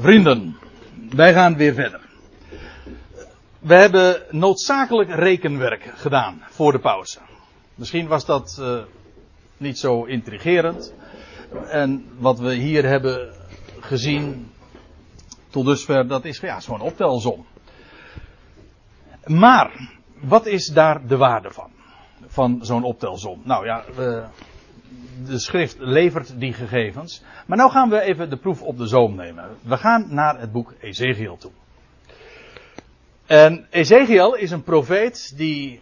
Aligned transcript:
Vrienden, 0.00 0.56
wij 1.10 1.32
gaan 1.32 1.56
weer 1.56 1.74
verder. 1.74 2.00
We 3.58 3.74
hebben 3.74 4.22
noodzakelijk 4.30 5.10
rekenwerk 5.10 5.92
gedaan 5.94 6.42
voor 6.50 6.72
de 6.72 6.78
pauze. 6.78 7.18
Misschien 7.74 8.06
was 8.06 8.24
dat 8.24 8.58
uh, 8.60 8.78
niet 9.56 9.78
zo 9.78 10.04
intrigerend. 10.04 10.94
En 11.68 12.06
wat 12.18 12.38
we 12.38 12.54
hier 12.54 12.84
hebben 12.84 13.34
gezien 13.80 14.50
tot 15.50 15.66
dusver, 15.66 16.08
dat 16.08 16.24
is 16.24 16.38
ja, 16.40 16.60
zo'n 16.60 16.80
optelsom. 16.80 17.46
Maar, 19.24 19.90
wat 20.20 20.46
is 20.46 20.66
daar 20.66 21.06
de 21.06 21.16
waarde 21.16 21.50
van? 21.50 21.70
Van 22.26 22.58
zo'n 22.62 22.84
optelsom? 22.84 23.40
Nou 23.44 23.66
ja, 23.66 23.84
we, 23.94 24.24
de 25.26 25.38
schrift 25.38 25.76
levert 25.78 26.40
die 26.40 26.52
gegevens. 26.52 27.22
Maar 27.46 27.58
nu 27.58 27.68
gaan 27.68 27.88
we 27.88 28.00
even 28.00 28.30
de 28.30 28.36
proef 28.36 28.62
op 28.62 28.78
de 28.78 28.86
zoom 28.86 29.14
nemen. 29.14 29.48
We 29.62 29.76
gaan 29.76 30.06
naar 30.10 30.40
het 30.40 30.52
boek 30.52 30.74
Ezekiel 30.80 31.36
toe. 31.36 31.50
En 33.26 33.66
Ezekiel 33.70 34.34
is 34.34 34.50
een 34.50 34.62
profeet 34.62 35.32
die 35.36 35.80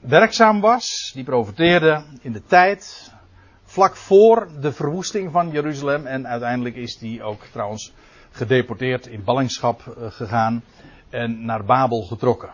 werkzaam 0.00 0.60
was, 0.60 1.10
die 1.14 1.24
profeteerde 1.24 2.04
in 2.20 2.32
de 2.32 2.42
tijd 2.46 3.12
vlak 3.64 3.96
voor 3.96 4.48
de 4.60 4.72
verwoesting 4.72 5.32
van 5.32 5.50
Jeruzalem. 5.50 6.06
En 6.06 6.26
uiteindelijk 6.26 6.76
is 6.76 6.98
die 6.98 7.22
ook 7.22 7.44
trouwens 7.44 7.92
gedeporteerd 8.30 9.06
in 9.06 9.24
ballingschap 9.24 9.80
eh, 9.86 10.10
gegaan 10.10 10.64
en 11.10 11.44
naar 11.44 11.64
Babel 11.64 12.02
getrokken 12.02 12.50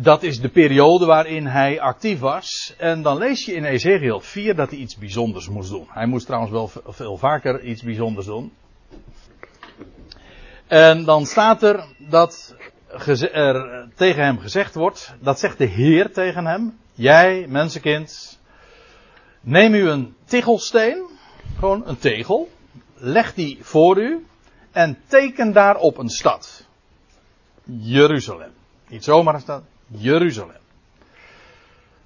dat 0.00 0.22
is 0.22 0.40
de 0.40 0.48
periode 0.48 1.06
waarin 1.06 1.46
hij 1.46 1.80
actief 1.80 2.18
was. 2.18 2.74
En 2.76 3.02
dan 3.02 3.18
lees 3.18 3.44
je 3.44 3.54
in 3.54 3.64
Ezekiel 3.64 4.20
4 4.20 4.54
dat 4.54 4.70
hij 4.70 4.78
iets 4.78 4.96
bijzonders 4.96 5.48
moest 5.48 5.70
doen. 5.70 5.86
Hij 5.88 6.06
moest 6.06 6.26
trouwens 6.26 6.52
wel 6.52 6.70
veel 6.86 7.16
vaker 7.16 7.64
iets 7.64 7.82
bijzonders 7.82 8.26
doen. 8.26 8.52
En 10.66 11.04
dan 11.04 11.26
staat 11.26 11.62
er 11.62 11.84
dat 11.98 12.56
er 13.32 13.88
tegen 13.94 14.24
hem 14.24 14.38
gezegd 14.38 14.74
wordt, 14.74 15.14
dat 15.20 15.38
zegt 15.38 15.58
de 15.58 15.64
Heer 15.64 16.12
tegen 16.12 16.46
hem, 16.46 16.78
jij 16.94 17.46
mensenkind, 17.48 18.38
neem 19.40 19.74
u 19.74 19.88
een 19.88 20.14
tegelsteen, 20.24 21.08
gewoon 21.58 21.82
een 21.86 21.98
tegel, 21.98 22.50
leg 22.94 23.34
die 23.34 23.58
voor 23.60 23.98
u 23.98 24.26
en 24.72 24.98
teken 25.06 25.52
daarop 25.52 25.98
een 25.98 26.08
stad. 26.08 26.66
Jeruzalem. 27.64 28.52
Niet 28.88 29.04
zomaar 29.04 29.34
een 29.34 29.40
stad, 29.40 29.62
Jeruzalem. 29.88 30.56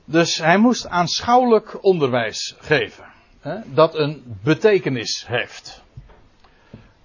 Dus 0.04 0.38
hij 0.38 0.58
moest 0.58 0.86
aanschouwelijk 0.86 1.84
onderwijs 1.84 2.56
geven. 2.58 3.04
Hè, 3.40 3.58
dat 3.74 3.94
een 3.94 4.36
betekenis 4.42 5.24
heeft. 5.26 5.82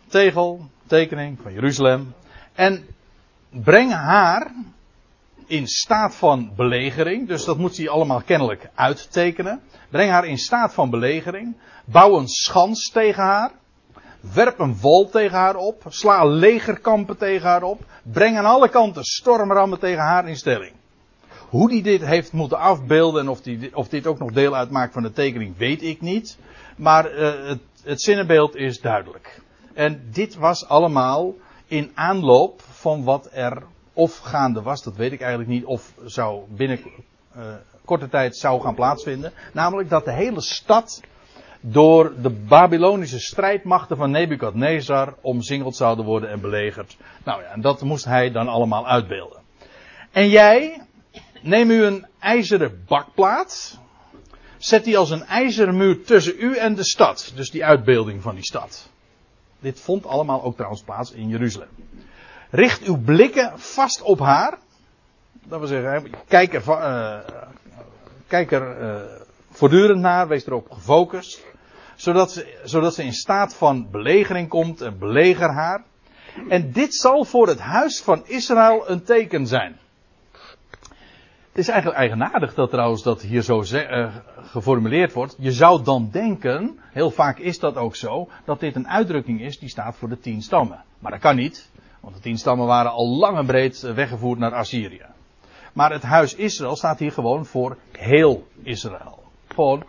Tegel, 0.07 0.69
tekening 0.87 1.39
van 1.41 1.53
Jeruzalem. 1.53 2.13
En 2.53 2.87
breng 3.49 3.91
haar 3.91 4.51
in 5.47 5.67
staat 5.67 6.15
van 6.15 6.51
belegering. 6.55 7.27
Dus 7.27 7.45
dat 7.45 7.57
moet 7.57 7.77
hij 7.77 7.89
allemaal 7.89 8.21
kennelijk 8.21 8.69
uittekenen. 8.75 9.61
Breng 9.89 10.11
haar 10.11 10.25
in 10.25 10.37
staat 10.37 10.73
van 10.73 10.89
belegering. 10.89 11.57
Bouw 11.85 12.17
een 12.17 12.27
schans 12.27 12.89
tegen 12.89 13.23
haar. 13.23 13.51
Werp 14.33 14.59
een 14.59 14.77
wal 14.81 15.09
tegen 15.09 15.37
haar 15.37 15.55
op. 15.55 15.83
Sla 15.87 16.25
legerkampen 16.25 17.17
tegen 17.17 17.47
haar 17.47 17.63
op. 17.63 17.85
Breng 18.03 18.37
aan 18.37 18.45
alle 18.45 18.69
kanten 18.69 19.03
stormrammen 19.03 19.79
tegen 19.79 20.03
haar 20.03 20.27
in 20.27 20.35
stelling. 20.35 20.73
Hoe 21.49 21.69
die 21.69 21.83
dit 21.83 22.05
heeft 22.05 22.31
moeten 22.31 22.59
afbeelden 22.59 23.21
en 23.21 23.29
of, 23.29 23.41
die, 23.41 23.75
of 23.75 23.87
dit 23.87 24.07
ook 24.07 24.19
nog 24.19 24.31
deel 24.31 24.55
uitmaakt 24.55 24.93
van 24.93 25.03
de 25.03 25.11
tekening, 25.11 25.57
weet 25.57 25.81
ik 25.83 26.01
niet. 26.01 26.37
Maar 26.77 27.13
uh, 27.13 27.47
het, 27.47 27.59
het 27.83 28.01
zinnenbeeld 28.01 28.55
is 28.55 28.79
duidelijk. 28.79 29.41
En 29.73 30.07
dit 30.11 30.35
was 30.35 30.67
allemaal 30.67 31.33
in 31.67 31.91
aanloop 31.93 32.61
van 32.61 33.03
wat 33.03 33.29
er 33.31 33.63
of 33.93 34.17
gaande 34.17 34.61
was, 34.61 34.83
dat 34.83 34.95
weet 34.95 35.11
ik 35.11 35.21
eigenlijk 35.21 35.49
niet, 35.49 35.65
of 35.65 35.93
zou 36.05 36.43
binnen 36.49 36.79
uh, 37.37 37.43
korte 37.85 38.09
tijd 38.09 38.37
zou 38.37 38.61
gaan 38.61 38.75
plaatsvinden. 38.75 39.33
Namelijk 39.53 39.89
dat 39.89 40.05
de 40.05 40.13
hele 40.13 40.41
stad 40.41 41.01
door 41.71 42.13
de 42.21 42.29
Babylonische 42.29 43.19
strijdmachten 43.19 43.97
van 43.97 44.11
Nebukadnezar 44.11 45.13
omsingeld 45.21 45.75
zouden 45.75 46.05
worden 46.05 46.29
en 46.29 46.41
belegerd. 46.41 46.97
Nou 47.23 47.41
ja, 47.41 47.47
en 47.47 47.61
dat 47.61 47.81
moest 47.81 48.05
hij 48.05 48.31
dan 48.31 48.47
allemaal 48.47 48.87
uitbeelden. 48.87 49.41
En 50.11 50.29
jij, 50.29 50.81
neem 51.41 51.69
u 51.69 51.83
een 51.83 52.05
ijzeren 52.19 52.83
bakplaat, 52.87 53.79
zet 54.57 54.83
die 54.83 54.97
als 54.97 55.09
een 55.09 55.23
ijzeren 55.23 55.77
muur 55.77 56.03
tussen 56.03 56.35
u 56.39 56.55
en 56.55 56.75
de 56.75 56.83
stad. 56.83 57.31
Dus 57.35 57.49
die 57.49 57.65
uitbeelding 57.65 58.21
van 58.21 58.35
die 58.35 58.45
stad. 58.45 58.89
Dit 59.59 59.79
vond 59.79 60.05
allemaal 60.05 60.43
ook 60.43 60.55
trouwens 60.55 60.81
plaats 60.81 61.11
in 61.11 61.27
Jeruzalem. 61.27 61.69
Richt 62.49 62.83
uw 62.83 62.97
blikken 62.97 63.59
vast 63.59 64.01
op 64.01 64.19
haar. 64.19 64.57
Dat 65.43 65.59
wil 65.59 65.67
zeggen, 65.67 66.09
kijk 66.27 66.53
er, 66.53 66.63
uh, 66.67 67.19
kijk 68.27 68.51
er 68.51 68.81
uh, 68.81 69.01
voortdurend 69.51 70.01
naar, 70.01 70.27
wees 70.27 70.45
erop 70.45 70.71
gefocust. 70.71 71.45
Zodat 71.97 72.31
ze, 72.31 72.59
zodat 72.63 72.93
ze 72.93 73.03
in 73.03 73.13
staat 73.13 73.55
van 73.55 73.87
belegering 73.91 74.49
komt 74.49 74.81
en 74.81 74.97
beleger 74.99 75.49
haar. 75.49 75.83
En 76.49 76.71
dit 76.71 76.95
zal 76.95 77.25
voor 77.25 77.47
het 77.47 77.59
huis 77.59 78.01
van 78.01 78.27
Israël 78.27 78.89
een 78.89 79.03
teken 79.03 79.47
zijn. 79.47 79.77
Het 81.49 81.65
is 81.65 81.67
eigenlijk 81.67 81.99
eigenaardig 81.99 82.53
dat 82.53 82.69
trouwens 82.69 83.03
dat 83.03 83.21
hier 83.21 83.41
zo 83.41 83.63
uh, 83.73 84.15
geformuleerd 84.41 85.13
wordt. 85.13 85.35
Je 85.39 85.51
zou 85.51 85.83
dan 85.83 86.09
denken, 86.11 86.79
heel 86.91 87.11
vaak 87.11 87.37
is 87.37 87.59
dat 87.59 87.75
ook 87.75 87.95
zo, 87.95 88.27
dat 88.45 88.59
dit 88.59 88.75
een 88.75 88.87
uitdrukking 88.87 89.41
is 89.41 89.59
die 89.59 89.69
staat 89.69 89.95
voor 89.95 90.09
de 90.09 90.19
tien 90.19 90.41
stammen. 90.41 90.83
Maar 90.99 91.11
dat 91.11 91.21
kan 91.21 91.35
niet, 91.35 91.69
want 91.99 92.15
de 92.15 92.21
tien 92.21 92.37
stammen 92.37 92.67
waren 92.67 92.91
al 92.91 93.07
lang 93.07 93.37
en 93.37 93.45
breed 93.45 93.81
weggevoerd 93.81 94.39
naar 94.39 94.53
Assyrië. 94.53 95.05
Maar 95.73 95.91
het 95.91 96.03
huis 96.03 96.35
Israël 96.35 96.75
staat 96.75 96.99
hier 96.99 97.11
gewoon 97.11 97.45
voor 97.45 97.77
heel 97.91 98.47
Israël. 98.63 99.23
Gewoon 99.47 99.83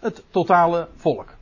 het 0.00 0.24
totale 0.30 0.88
volk. 0.96 1.34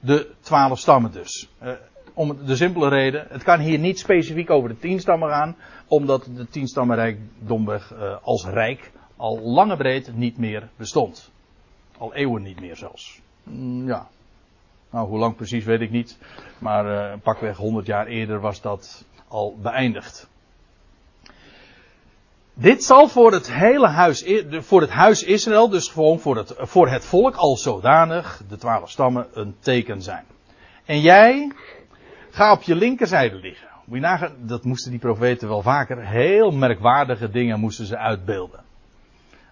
De 0.00 0.30
twaalf 0.40 0.78
stammen 0.78 1.12
dus. 1.12 1.48
Uh, 1.62 1.72
om 2.14 2.46
de 2.46 2.56
simpele 2.56 2.88
reden, 2.88 3.26
het 3.28 3.42
kan 3.42 3.60
hier 3.60 3.78
niet 3.78 3.98
specifiek 3.98 4.50
over 4.50 4.68
de 4.68 4.78
tien 4.78 5.00
stammen 5.00 5.28
gaan, 5.28 5.56
omdat 5.88 6.28
de 6.34 6.48
tien 6.48 6.66
stammenrijk 6.66 7.18
domweg 7.38 7.92
uh, 7.92 8.16
als 8.22 8.44
rijk 8.46 8.92
al 9.16 9.40
lange 9.40 9.76
breed 9.76 10.16
niet 10.16 10.38
meer 10.38 10.68
bestond. 10.76 11.30
Al 11.98 12.14
eeuwen 12.14 12.42
niet 12.42 12.60
meer 12.60 12.76
zelfs. 12.76 13.20
Mm, 13.42 13.86
ja. 13.86 14.08
Nou, 14.90 15.08
hoe 15.08 15.18
lang 15.18 15.36
precies 15.36 15.64
weet 15.64 15.80
ik 15.80 15.90
niet. 15.90 16.18
Maar 16.58 16.86
uh, 16.86 17.20
pakweg 17.22 17.56
100 17.56 17.86
jaar 17.86 18.06
eerder 18.06 18.40
was 18.40 18.60
dat 18.60 19.04
al 19.28 19.56
beëindigd. 19.62 20.28
Dit 22.54 22.84
zal 22.84 23.08
voor 23.08 23.32
het 23.32 23.52
hele 23.52 23.88
huis, 23.88 24.24
voor 24.50 24.80
het 24.80 24.90
huis 24.90 25.22
Israël, 25.22 25.68
dus 25.68 25.88
gewoon 25.88 26.20
voor 26.20 26.36
het, 26.36 26.54
voor 26.58 26.88
het 26.88 27.04
volk 27.04 27.34
als 27.34 27.62
zodanig, 27.62 28.42
de 28.48 28.56
twaalf 28.56 28.90
stammen, 28.90 29.26
een 29.32 29.56
teken 29.60 30.02
zijn. 30.02 30.24
En 30.84 31.00
jij, 31.00 31.52
ga 32.30 32.52
op 32.52 32.62
je 32.62 32.74
linkerzijde 32.74 33.36
liggen. 33.36 33.68
Dat 34.46 34.64
moesten 34.64 34.90
die 34.90 35.00
profeten 35.00 35.48
wel 35.48 35.62
vaker, 35.62 36.06
heel 36.06 36.50
merkwaardige 36.50 37.30
dingen 37.30 37.60
moesten 37.60 37.86
ze 37.86 37.98
uitbeelden. 37.98 38.60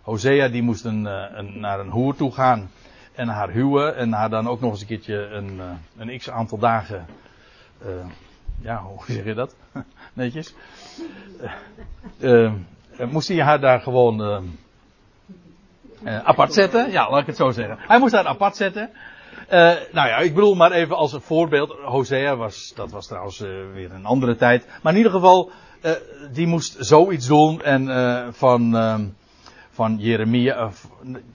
Hosea 0.03 0.49
die 0.49 0.63
moest 0.63 0.85
eh, 0.85 0.93
een, 0.93 1.61
naar 1.61 1.81
een 1.81 1.91
hoer 1.91 2.15
toe 2.15 2.33
gaan 2.33 2.71
en 3.15 3.29
haar 3.29 3.51
huwen 3.51 3.97
en 3.97 4.13
haar 4.13 4.31
dan 4.31 4.49
ook 4.49 4.61
nog 4.61 4.71
eens 4.71 4.81
een 4.81 4.87
keertje 4.87 5.27
een, 5.27 5.61
eh, 5.61 5.71
een 5.97 6.19
x 6.19 6.31
aantal 6.31 6.59
dagen, 6.59 7.07
uh, 7.87 7.89
ja, 8.61 8.83
hoe 8.83 9.05
zeg 9.07 9.25
je 9.25 9.35
dat? 9.35 9.57
Netjes. 10.13 10.55
Uh, 12.21 12.53
moest 13.11 13.29
hij 13.29 13.43
haar 13.43 13.61
daar 13.61 13.81
gewoon 13.81 14.45
apart 16.05 16.53
zetten? 16.53 16.91
Ja, 16.91 17.11
laat 17.11 17.21
ik 17.21 17.27
het 17.27 17.37
zo 17.37 17.51
zeggen. 17.51 17.79
Hij 17.79 17.99
moest 17.99 18.15
haar 18.15 18.27
apart 18.27 18.57
zetten. 18.57 18.91
Nou 19.93 20.09
ja, 20.09 20.17
ik 20.17 20.35
bedoel 20.35 20.55
maar 20.55 20.73
even 20.73 20.97
als 20.97 21.13
een 21.13 21.21
voorbeeld. 21.21 21.77
Hosea 21.85 22.37
was, 22.37 22.73
dat 22.75 22.91
was 22.91 23.07
trouwens 23.07 23.39
weer 23.73 23.93
een 23.93 24.07
andere 24.07 24.37
tijd. 24.37 24.67
Maar 24.83 24.93
in 24.93 24.99
ieder 24.99 25.13
geval, 25.13 25.51
die 26.33 26.47
moest 26.47 26.77
zoiets 26.79 27.27
doen. 27.27 27.63
En 27.63 27.89
van, 28.35 28.77
ehm, 28.77 29.05
van 29.73 29.97
Jeremia, 29.99 30.71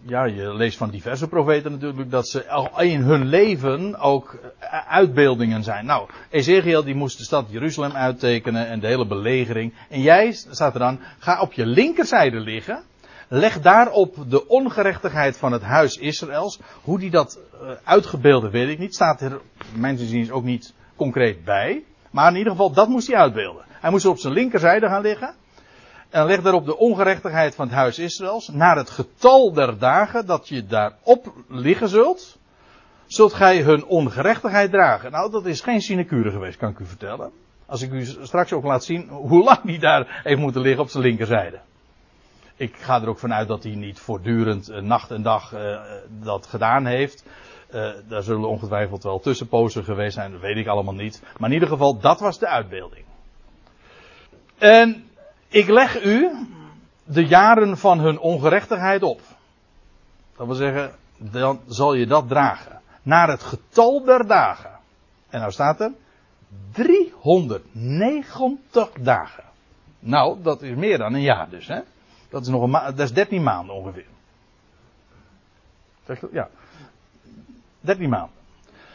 ja, 0.01 0.23
je 0.23 0.53
leest 0.53 0.77
van 0.77 0.89
diverse 0.89 1.27
profeten 1.27 1.71
natuurlijk, 1.71 2.11
dat 2.11 2.27
ze 2.27 2.45
in 2.77 3.01
hun 3.01 3.25
leven 3.25 3.99
ook 3.99 4.39
uitbeeldingen 4.87 5.63
zijn. 5.63 5.85
Nou, 5.85 6.09
Ezekiel 6.29 6.83
die 6.83 6.95
moest 6.95 7.17
de 7.17 7.23
stad 7.23 7.45
Jeruzalem 7.49 7.91
uittekenen 7.91 8.67
en 8.67 8.79
de 8.79 8.87
hele 8.87 9.07
belegering. 9.07 9.73
En 9.89 10.01
jij, 10.01 10.31
staat 10.31 10.73
er 10.73 10.79
dan, 10.79 10.99
ga 11.19 11.41
op 11.41 11.53
je 11.53 11.65
linkerzijde 11.65 12.39
liggen. 12.39 12.83
Leg 13.27 13.61
daarop 13.61 14.15
de 14.27 14.47
ongerechtigheid 14.47 15.37
van 15.37 15.51
het 15.51 15.61
huis 15.61 15.97
Israëls. 15.97 16.59
Hoe 16.83 16.99
die 16.99 17.09
dat 17.09 17.39
uh, 17.53 17.69
uitgebeelde 17.83 18.49
weet 18.49 18.69
ik 18.69 18.79
niet. 18.79 18.95
Staat 18.95 19.21
er, 19.21 19.41
mijn 19.75 19.99
is 19.99 20.31
ook 20.31 20.43
niet 20.43 20.73
concreet 20.95 21.43
bij. 21.43 21.83
Maar 22.11 22.31
in 22.31 22.37
ieder 22.37 22.51
geval, 22.51 22.71
dat 22.71 22.87
moest 22.87 23.07
hij 23.07 23.15
uitbeelden. 23.15 23.65
Hij 23.69 23.91
moest 23.91 24.05
op 24.05 24.19
zijn 24.19 24.33
linkerzijde 24.33 24.87
gaan 24.87 25.01
liggen. 25.01 25.35
En 26.09 26.25
leg 26.25 26.41
daarop 26.41 26.65
de 26.65 26.77
ongerechtigheid 26.77 27.55
van 27.55 27.67
het 27.67 27.75
huis 27.75 27.99
Israëls. 27.99 28.47
Naar 28.47 28.75
het 28.75 28.89
getal 28.89 29.53
der 29.53 29.77
dagen 29.77 30.25
dat 30.25 30.47
je 30.47 30.65
daarop 30.65 31.33
liggen 31.47 31.89
zult. 31.89 32.37
zult 33.05 33.33
gij 33.33 33.61
hun 33.61 33.85
ongerechtigheid 33.85 34.71
dragen. 34.71 35.11
Nou, 35.11 35.31
dat 35.31 35.45
is 35.45 35.61
geen 35.61 35.81
sinecure 35.81 36.31
geweest, 36.31 36.57
kan 36.57 36.69
ik 36.69 36.79
u 36.79 36.85
vertellen. 36.85 37.31
Als 37.65 37.81
ik 37.81 37.91
u 37.91 38.05
straks 38.05 38.53
ook 38.53 38.63
laat 38.63 38.83
zien 38.83 39.07
hoe 39.09 39.43
lang 39.43 39.61
die 39.61 39.79
daar 39.79 40.21
heeft 40.23 40.39
moeten 40.39 40.61
liggen 40.61 40.83
op 40.83 40.89
zijn 40.89 41.03
linkerzijde. 41.03 41.59
Ik 42.55 42.75
ga 42.77 43.01
er 43.01 43.07
ook 43.07 43.19
vanuit 43.19 43.47
dat 43.47 43.63
hij 43.63 43.75
niet 43.75 43.99
voortdurend 43.99 44.69
uh, 44.69 44.81
nacht 44.81 45.11
en 45.11 45.21
dag 45.21 45.53
uh, 45.53 45.81
dat 46.23 46.47
gedaan 46.47 46.85
heeft. 46.85 47.25
Uh, 47.73 47.89
daar 48.07 48.23
zullen 48.23 48.49
ongetwijfeld 48.49 49.03
wel 49.03 49.19
tussenpozen 49.19 49.83
geweest 49.83 50.13
zijn, 50.13 50.31
dat 50.31 50.41
weet 50.41 50.57
ik 50.57 50.67
allemaal 50.67 50.93
niet. 50.93 51.23
Maar 51.37 51.49
in 51.49 51.53
ieder 51.53 51.69
geval, 51.69 51.99
dat 51.99 52.19
was 52.19 52.39
de 52.39 52.47
uitbeelding. 52.47 53.05
En 54.57 55.07
ik 55.47 55.67
leg 55.67 56.03
u 56.03 56.31
de 57.03 57.25
jaren 57.25 57.77
van 57.77 57.99
hun 57.99 58.19
ongerechtigheid 58.19 59.03
op. 59.03 59.21
Dat 60.37 60.47
wil 60.47 60.55
zeggen, 60.55 60.91
dan 61.17 61.59
zal 61.67 61.93
je 61.93 62.07
dat 62.07 62.27
dragen. 62.27 62.81
Naar 63.01 63.29
het 63.29 63.43
getal 63.43 64.03
der 64.03 64.27
dagen. 64.27 64.71
En 65.29 65.39
nou 65.39 65.51
staat 65.51 65.81
er 65.81 65.91
390 66.71 68.89
dagen. 68.99 69.43
Nou, 69.99 70.41
dat 70.41 70.61
is 70.61 70.75
meer 70.75 70.97
dan 70.97 71.13
een 71.13 71.21
jaar 71.21 71.49
dus, 71.49 71.67
hè? 71.67 71.79
Dat 72.29 72.41
is 72.41 72.47
nog 72.47 72.61
een 72.61 72.71
dat 72.71 72.99
is 72.99 73.13
13 73.13 73.43
maanden 73.43 73.75
ongeveer. 73.75 74.05
Ja. 76.31 76.49
13 77.81 78.09
maanden. 78.09 78.35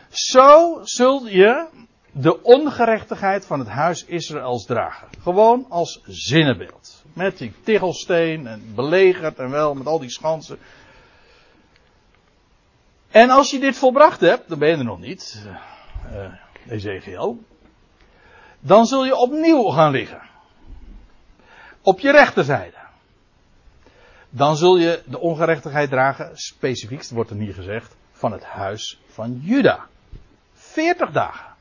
Zo 0.08 0.80
zul 0.82 1.26
je 1.26 1.66
de 2.12 2.42
ongerechtigheid 2.42 3.46
van 3.46 3.58
het 3.58 3.68
huis 3.68 4.04
Israëls 4.04 4.66
dragen. 4.66 5.08
Gewoon 5.22 5.66
als 5.68 6.00
zinnenbeeld. 6.06 7.04
Met 7.12 7.38
die 7.38 7.52
tichelsteen 7.62 8.46
en 8.46 8.72
belegerd 8.74 9.38
en 9.38 9.50
wel 9.50 9.74
met 9.74 9.86
al 9.86 9.98
die 9.98 10.10
schansen. 10.10 10.58
En 13.10 13.30
als 13.30 13.50
je 13.50 13.58
dit 13.58 13.76
volbracht 13.76 14.20
hebt, 14.20 14.48
dan 14.48 14.58
ben 14.58 14.68
je 14.68 14.76
er 14.76 14.84
nog 14.84 15.00
niet, 15.00 15.46
uh, 16.12 16.32
Ezekiel. 16.68 17.38
Dan 18.60 18.86
zul 18.86 19.04
je 19.04 19.16
opnieuw 19.16 19.62
gaan 19.62 19.90
liggen. 19.90 20.22
Op 21.82 22.00
je 22.00 22.10
rechterzijde. 22.10 22.76
Dan 24.30 24.56
zul 24.56 24.76
je 24.76 25.02
de 25.06 25.18
ongerechtigheid 25.18 25.90
dragen, 25.90 26.30
specifiek, 26.36 27.08
wordt 27.08 27.30
er 27.30 27.36
niet 27.36 27.54
gezegd, 27.54 27.96
van 28.12 28.32
het 28.32 28.44
huis 28.44 29.00
van 29.06 29.40
Juda. 29.42 29.86
40 30.54 31.10
dagen. 31.10 31.51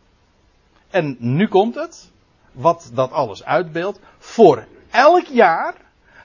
En 0.92 1.16
nu 1.20 1.48
komt 1.48 1.76
het, 1.76 2.12
wat 2.52 2.92
dat 2.94 3.12
alles 3.12 3.44
uitbeeldt. 3.44 4.00
Voor 4.18 4.68
elk 4.90 5.26
jaar 5.26 5.76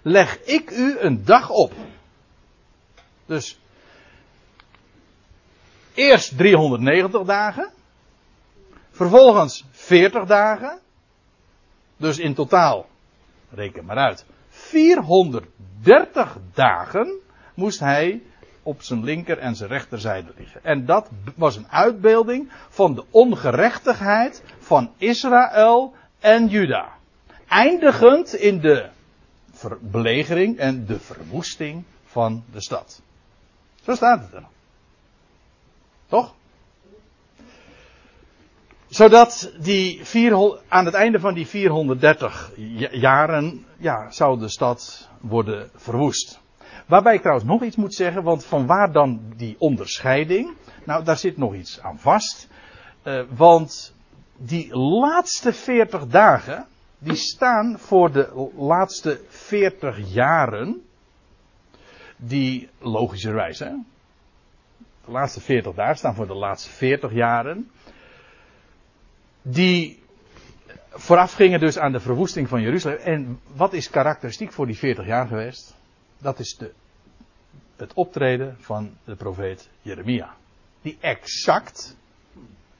leg 0.02 0.44
ik 0.44 0.70
u 0.70 0.98
een 0.98 1.24
dag 1.24 1.50
op. 1.50 1.72
Dus 3.26 3.58
eerst 5.94 6.36
390 6.36 7.22
dagen. 7.22 7.70
Vervolgens 8.90 9.64
40 9.70 10.24
dagen. 10.24 10.78
Dus 11.96 12.18
in 12.18 12.34
totaal, 12.34 12.86
reken 13.50 13.84
maar 13.84 13.96
uit, 13.96 14.24
430 14.48 16.36
dagen 16.54 17.20
moest 17.54 17.80
hij 17.80 18.22
op 18.66 18.82
zijn 18.82 19.04
linker 19.04 19.38
en 19.38 19.56
zijn 19.56 19.70
rechterzijde 19.70 20.32
liggen. 20.36 20.64
En 20.64 20.84
dat 20.84 21.10
was 21.36 21.56
een 21.56 21.68
uitbeelding 21.70 22.52
van 22.68 22.94
de 22.94 23.04
ongerechtigheid 23.10 24.42
van 24.58 24.90
Israël 24.96 25.94
en 26.18 26.46
Juda. 26.48 26.88
Eindigend 27.48 28.34
in 28.34 28.60
de 28.60 28.88
belegering 29.80 30.58
en 30.58 30.86
de 30.86 31.00
verwoesting 31.00 31.84
van 32.04 32.44
de 32.52 32.60
stad. 32.60 33.02
Zo 33.82 33.94
staat 33.94 34.20
het 34.20 34.32
er. 34.32 34.46
Toch? 36.06 36.34
Zodat 38.88 39.52
die 39.58 40.04
400, 40.04 40.62
aan 40.68 40.84
het 40.84 40.94
einde 40.94 41.20
van 41.20 41.34
die 41.34 41.46
430 41.46 42.50
jaren, 42.90 43.66
ja, 43.76 44.10
zou 44.10 44.38
de 44.38 44.48
stad 44.48 45.08
worden 45.20 45.70
verwoest. 45.74 46.40
Waarbij 46.86 47.14
ik 47.14 47.20
trouwens 47.20 47.48
nog 47.48 47.62
iets 47.62 47.76
moet 47.76 47.94
zeggen, 47.94 48.22
want 48.22 48.44
van 48.44 48.66
waar 48.66 48.92
dan 48.92 49.20
die 49.36 49.56
onderscheiding? 49.58 50.54
Nou, 50.84 51.04
daar 51.04 51.16
zit 51.16 51.36
nog 51.36 51.54
iets 51.54 51.80
aan 51.80 51.98
vast. 51.98 52.48
Uh, 53.04 53.22
want 53.36 53.94
die 54.36 54.76
laatste 54.76 55.52
40 55.52 56.06
dagen, 56.06 56.66
die 56.98 57.14
staan 57.14 57.78
voor 57.78 58.12
de 58.12 58.50
laatste 58.56 59.20
40 59.28 60.12
jaren. 60.12 60.80
Die 62.16 62.68
logischerwijs, 62.78 63.58
hè? 63.58 63.70
De 65.04 65.10
laatste 65.10 65.40
40 65.40 65.74
dagen 65.74 65.96
staan 65.96 66.14
voor 66.14 66.26
de 66.26 66.34
laatste 66.34 66.70
40 66.70 67.12
jaren. 67.12 67.70
Die 69.42 70.02
vooraf 70.90 71.32
gingen 71.32 71.60
dus 71.60 71.78
aan 71.78 71.92
de 71.92 72.00
verwoesting 72.00 72.48
van 72.48 72.60
Jeruzalem. 72.60 72.98
En 72.98 73.40
wat 73.54 73.72
is 73.72 73.90
karakteristiek 73.90 74.52
voor 74.52 74.66
die 74.66 74.76
40 74.78 75.06
jaar 75.06 75.26
geweest? 75.26 75.74
Dat 76.18 76.38
is 76.38 76.56
de, 76.56 76.72
het 77.76 77.94
optreden 77.94 78.56
van 78.60 78.96
de 79.04 79.16
profeet 79.16 79.68
Jeremia. 79.82 80.36
Die 80.82 80.98
exact 81.00 81.96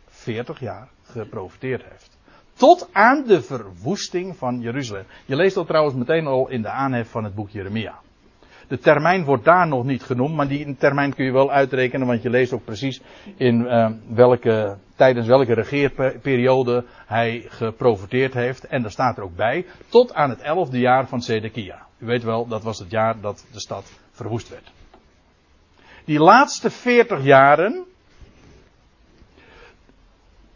40 0.09 0.61
jaar 0.61 0.89
geprofiteerd 1.03 1.85
heeft. 1.85 2.19
Tot 2.53 2.89
aan 2.93 3.25
de 3.27 3.43
verwoesting 3.43 4.37
van 4.37 4.61
Jeruzalem. 4.61 5.07
Je 5.25 5.37
leest 5.37 5.55
dat 5.55 5.67
trouwens 5.67 5.97
meteen 5.97 6.27
al 6.27 6.49
in 6.49 6.63
de 6.63 6.71
aanhef 6.71 7.11
van 7.11 7.25
het 7.25 7.35
boek 7.35 7.51
Jeremia. 7.51 8.01
De 8.69 8.79
termijn 8.79 9.25
wordt 9.25 9.45
daar 9.45 9.69
nog 9.69 9.85
niet 9.85 10.03
genoemd, 10.03 10.35
maar 10.35 10.49
die 10.49 10.77
termijn 10.77 11.15
kun 11.15 11.25
je 11.25 11.33
wel 11.33 11.51
uitrekenen, 11.51 12.07
want 12.07 12.23
je 12.23 12.31
leest 12.31 12.53
ook 12.53 12.65
precies 12.65 13.01
in 13.37 13.61
uh, 13.61 13.91
welke, 14.09 14.77
tijdens 14.97 15.27
welke 15.27 15.55
regeerperiode 15.55 16.85
hij 17.07 17.45
geprofiteerd 17.49 18.35
heeft. 18.35 18.67
En 18.67 18.83
daar 18.83 18.91
staat 18.91 19.17
er 19.17 19.23
ook 19.23 19.37
bij, 19.37 19.67
tot 19.89 20.15
aan 20.15 20.31
het 20.31 20.41
elfde 20.41 20.79
jaar 20.79 21.07
van 21.09 21.23
Zedekia. 21.23 21.87
U 21.99 22.07
weet 22.07 22.23
wel, 22.23 22.47
dat 22.47 22.63
was 22.63 22.79
het 22.79 22.91
jaar 22.91 23.21
dat 23.21 23.47
de 23.53 23.61
stad 23.61 23.93
verwoest 24.11 24.49
werd. 24.49 24.71
Die 26.05 26.19
laatste 26.19 26.71
veertig 26.71 27.23
jaren 27.23 27.85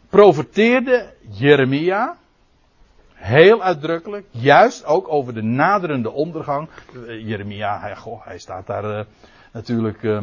profeteerde 0.09 1.13
Jeremia 1.29 2.17
heel 3.21 3.61
uitdrukkelijk, 3.61 4.25
juist 4.31 4.85
ook 4.85 5.07
over 5.07 5.33
de 5.33 5.41
naderende 5.41 6.11
ondergang. 6.11 6.69
Uh, 6.93 7.27
Jeremia, 7.27 7.79
hij, 7.79 7.95
goh, 7.95 8.25
hij 8.25 8.39
staat 8.39 8.67
daar 8.67 8.83
uh, 8.83 9.05
natuurlijk. 9.53 10.03
Uh, 10.03 10.21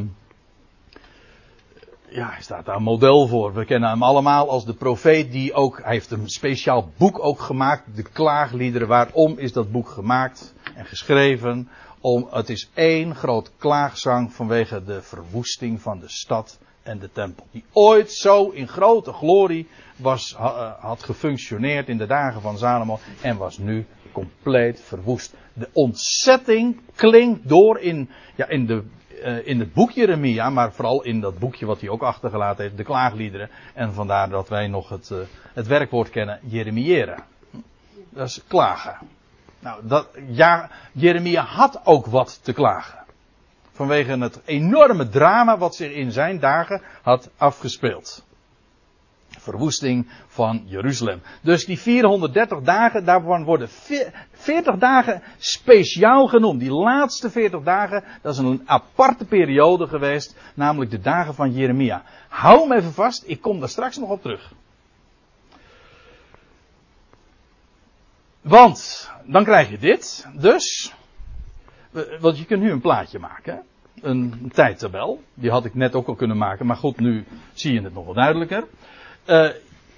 ja, 2.08 2.28
hij 2.30 2.42
staat 2.42 2.64
daar 2.64 2.82
model 2.82 3.26
voor. 3.26 3.54
We 3.54 3.64
kennen 3.64 3.90
hem 3.90 4.02
allemaal 4.02 4.50
als 4.50 4.64
de 4.64 4.74
profeet 4.74 5.32
die 5.32 5.52
ook. 5.52 5.82
Hij 5.82 5.92
heeft 5.92 6.10
een 6.10 6.28
speciaal 6.28 6.90
boek 6.96 7.24
ook 7.24 7.40
gemaakt. 7.40 7.96
De 7.96 8.02
klaagliederen. 8.02 8.88
Waarom 8.88 9.38
is 9.38 9.52
dat 9.52 9.72
boek 9.72 9.88
gemaakt 9.88 10.54
en 10.74 10.84
geschreven? 10.84 11.68
Om, 12.00 12.28
het 12.30 12.48
is 12.48 12.70
één 12.74 13.14
groot 13.14 13.52
klaagzang 13.56 14.32
vanwege 14.32 14.84
de 14.84 15.02
verwoesting 15.02 15.80
van 15.80 15.98
de 15.98 16.08
stad 16.08 16.58
en 16.88 16.98
de 16.98 17.12
tempel. 17.12 17.46
Die 17.50 17.64
ooit 17.72 18.12
zo 18.12 18.48
in 18.48 18.68
grote 18.68 19.12
glorie 19.12 19.68
was, 19.96 20.34
eh, 20.34 20.72
had 20.80 21.02
gefunctioneerd 21.02 21.88
in 21.88 21.98
de 21.98 22.06
dagen 22.06 22.40
van 22.40 22.58
Salomo 22.58 22.98
en 23.20 23.36
was 23.36 23.58
nu 23.58 23.86
compleet 24.12 24.80
verwoest. 24.80 25.34
De 25.52 25.68
ontzetting 25.72 26.80
klinkt 26.94 27.48
door 27.48 27.78
in, 27.78 28.10
ja, 28.34 28.48
in, 28.48 28.66
de, 28.66 28.82
uh, 29.24 29.46
in 29.46 29.58
het 29.60 29.72
boek 29.72 29.90
Jeremia, 29.90 30.50
maar 30.50 30.72
vooral 30.72 31.02
in 31.02 31.20
dat 31.20 31.38
boekje 31.38 31.66
wat 31.66 31.80
hij 31.80 31.88
ook 31.88 32.02
achtergelaten 32.02 32.64
heeft, 32.64 32.76
de 32.76 32.84
klaagliederen. 32.84 33.50
En 33.74 33.92
vandaar 33.92 34.28
dat 34.28 34.48
wij 34.48 34.68
nog 34.68 34.88
het, 34.88 35.10
uh, 35.10 35.18
het 35.52 35.66
werkwoord 35.66 36.10
kennen, 36.10 36.40
Jeremiëren. 36.42 37.24
Dat 38.10 38.28
is 38.28 38.42
klagen. 38.46 38.98
Nou, 39.60 39.86
dat, 39.86 40.08
ja, 40.26 40.70
Jeremia 40.92 41.42
had 41.42 41.80
ook 41.84 42.06
wat 42.06 42.44
te 42.44 42.52
klagen. 42.52 42.98
Vanwege 43.78 44.18
het 44.18 44.40
enorme 44.44 45.08
drama 45.08 45.58
wat 45.58 45.74
zich 45.74 45.92
in 45.92 46.12
zijn 46.12 46.38
dagen 46.38 46.82
had 47.02 47.30
afgespeeld. 47.36 48.24
Verwoesting 49.28 50.10
van 50.26 50.62
Jeruzalem. 50.64 51.22
Dus 51.42 51.64
die 51.64 51.78
430 51.78 52.60
dagen, 52.60 53.04
daarvan 53.04 53.44
worden 53.44 53.68
40 54.32 54.76
dagen 54.78 55.22
speciaal 55.38 56.26
genoemd. 56.26 56.60
Die 56.60 56.72
laatste 56.72 57.30
40 57.30 57.62
dagen, 57.62 58.04
dat 58.22 58.32
is 58.32 58.38
een 58.38 58.62
aparte 58.64 59.24
periode 59.24 59.86
geweest, 59.86 60.36
namelijk 60.54 60.90
de 60.90 61.00
dagen 61.00 61.34
van 61.34 61.52
Jeremia. 61.52 62.02
Hou 62.28 62.60
hem 62.60 62.72
even 62.72 62.92
vast, 62.92 63.24
ik 63.26 63.40
kom 63.40 63.60
daar 63.60 63.68
straks 63.68 63.96
nog 63.96 64.10
op 64.10 64.22
terug. 64.22 64.52
Want, 68.40 69.10
dan 69.24 69.44
krijg 69.44 69.70
je 69.70 69.78
dit. 69.78 70.26
Dus, 70.32 70.94
want 72.20 72.38
je 72.38 72.44
kunt 72.44 72.62
nu 72.62 72.70
een 72.70 72.80
plaatje 72.80 73.18
maken. 73.18 73.62
Een 74.00 74.50
tijdtabel. 74.54 75.22
Die 75.34 75.50
had 75.50 75.64
ik 75.64 75.74
net 75.74 75.94
ook 75.94 76.06
al 76.08 76.14
kunnen 76.14 76.36
maken. 76.36 76.66
Maar 76.66 76.76
goed, 76.76 77.00
nu 77.00 77.24
zie 77.52 77.72
je 77.72 77.82
het 77.82 77.94
nog 77.94 78.04
wel 78.04 78.14
duidelijker. 78.14 78.64
Uh, 79.26 79.48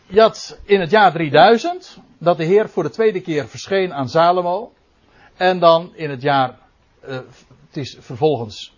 je 0.07 0.21
had 0.21 0.61
in 0.65 0.81
het 0.81 0.91
jaar 0.91 1.13
3000 1.13 1.99
dat 2.19 2.37
de 2.37 2.45
Heer 2.45 2.69
voor 2.69 2.83
de 2.83 2.91
tweede 2.91 3.21
keer 3.21 3.49
verscheen 3.49 3.93
aan 3.95 4.09
Salomo. 4.09 4.73
En 5.37 5.59
dan 5.59 5.91
in 5.95 6.11
het 6.11 6.23
jaar, 6.23 6.59
uh, 7.09 7.09
het 7.67 7.77
is 7.77 7.97
vervolgens, 8.01 8.75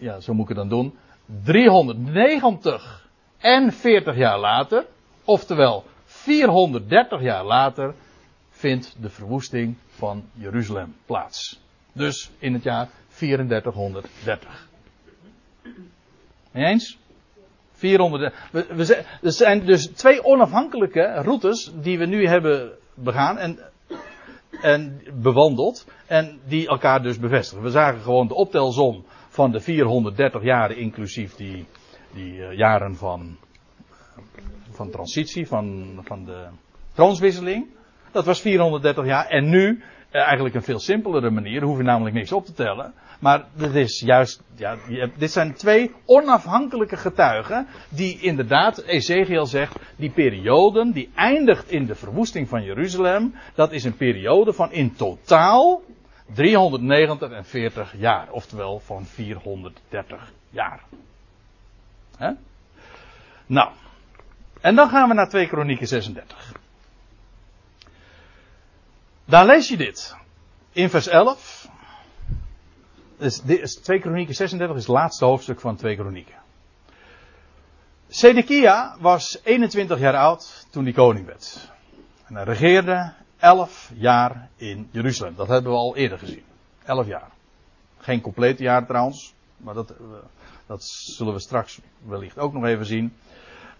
ja, 0.00 0.20
zo 0.20 0.32
moet 0.32 0.42
ik 0.42 0.56
het 0.56 0.68
dan 0.68 0.68
doen. 0.68 0.98
390 1.44 3.08
en 3.38 3.72
40 3.72 4.16
jaar 4.16 4.38
later, 4.38 4.86
oftewel 5.24 5.84
430 6.04 7.22
jaar 7.22 7.44
later, 7.44 7.94
vindt 8.60 8.96
de 9.00 9.10
verwoesting 9.10 9.76
van 9.86 10.24
Jeruzalem 10.32 10.94
plaats. 11.06 11.60
Dus 11.92 12.30
in 12.38 12.52
het 12.52 12.62
jaar 12.62 12.88
3430. 13.08 14.68
Mee 16.50 16.64
eens? 16.64 16.98
400. 17.72 18.34
We, 18.52 18.66
we, 18.74 19.04
er 19.22 19.32
zijn 19.32 19.64
dus 19.64 19.86
twee 19.86 20.24
onafhankelijke 20.24 21.12
routes 21.22 21.72
die 21.74 21.98
we 21.98 22.06
nu 22.06 22.26
hebben 22.26 22.72
begaan 22.94 23.38
en, 23.38 23.58
en 24.60 25.02
bewandeld. 25.14 25.86
En 26.06 26.40
die 26.46 26.68
elkaar 26.68 27.02
dus 27.02 27.18
bevestigen. 27.18 27.64
We 27.64 27.70
zagen 27.70 28.00
gewoon 28.00 28.28
de 28.28 28.34
optelsom 28.34 29.04
van 29.28 29.50
de 29.50 29.60
430 29.60 30.42
jaren, 30.42 30.76
inclusief 30.76 31.34
die, 31.34 31.66
die 32.12 32.32
uh, 32.32 32.52
jaren 32.56 32.96
van, 32.96 33.36
van 34.70 34.90
transitie, 34.90 35.46
van, 35.46 35.98
van 36.02 36.24
de 36.24 36.46
troonswisseling. 36.92 37.78
Dat 38.12 38.24
was 38.24 38.40
430 38.40 39.04
jaar. 39.04 39.26
En 39.26 39.48
nu 39.48 39.82
uh, 40.12 40.22
eigenlijk 40.22 40.54
een 40.54 40.62
veel 40.62 40.78
simpelere 40.78 41.30
manier. 41.30 41.62
Hoef 41.62 41.76
je 41.76 41.82
namelijk 41.82 42.14
niks 42.14 42.32
op 42.32 42.44
te 42.44 42.52
tellen. 42.52 42.94
Maar 43.20 43.44
dit 43.54 43.74
is 43.74 44.00
juist, 44.00 44.42
ja, 44.54 44.76
dit 45.16 45.30
zijn 45.30 45.54
twee 45.54 45.94
onafhankelijke 46.04 46.96
getuigen. 46.96 47.66
Die 47.88 48.20
inderdaad, 48.20 48.82
Ezekiel 48.82 49.46
zegt, 49.46 49.76
die 49.96 50.10
perioden, 50.10 50.92
die 50.92 51.10
eindigt 51.14 51.70
in 51.70 51.86
de 51.86 51.94
verwoesting 51.94 52.48
van 52.48 52.62
Jeruzalem. 52.62 53.34
Dat 53.54 53.72
is 53.72 53.84
een 53.84 53.96
periode 53.96 54.52
van 54.52 54.72
in 54.72 54.94
totaal 54.94 55.82
349 56.34 57.94
jaar. 57.98 58.30
Oftewel 58.30 58.78
van 58.78 59.04
430 59.04 60.32
jaar. 60.50 60.80
Nou. 63.46 63.70
En 64.60 64.74
dan 64.74 64.88
gaan 64.88 65.08
we 65.08 65.14
naar 65.14 65.28
2 65.28 65.46
Kronieken 65.46 65.86
36. 65.86 66.52
Daar 69.30 69.46
lees 69.46 69.68
je 69.68 69.76
dit. 69.76 70.16
In 70.72 70.90
vers 70.90 71.06
11. 71.06 71.68
Dus 73.18 73.42
is 73.42 73.74
2 73.74 74.00
Kronieken 74.00 74.34
36 74.34 74.76
is 74.76 74.82
het 74.82 74.92
laatste 74.92 75.24
hoofdstuk 75.24 75.60
van 75.60 75.76
2 75.76 75.96
Kronieken. 75.96 76.34
Sedekia 78.08 78.96
was 78.98 79.40
21 79.42 79.98
jaar 79.98 80.16
oud 80.16 80.66
toen 80.70 80.84
hij 80.84 80.92
koning 80.92 81.26
werd. 81.26 81.70
En 82.26 82.34
hij 82.34 82.44
regeerde 82.44 83.12
11 83.38 83.90
jaar 83.94 84.48
in 84.56 84.88
Jeruzalem. 84.90 85.34
Dat 85.34 85.48
hebben 85.48 85.72
we 85.72 85.78
al 85.78 85.96
eerder 85.96 86.18
gezien. 86.18 86.44
11 86.84 87.06
jaar. 87.06 87.30
Geen 87.98 88.20
complete 88.20 88.62
jaar 88.62 88.86
trouwens. 88.86 89.34
Maar 89.56 89.74
dat, 89.74 89.94
dat 90.66 90.84
zullen 90.84 91.32
we 91.32 91.40
straks 91.40 91.80
wellicht 92.06 92.38
ook 92.38 92.52
nog 92.52 92.64
even 92.64 92.86
zien. 92.86 93.16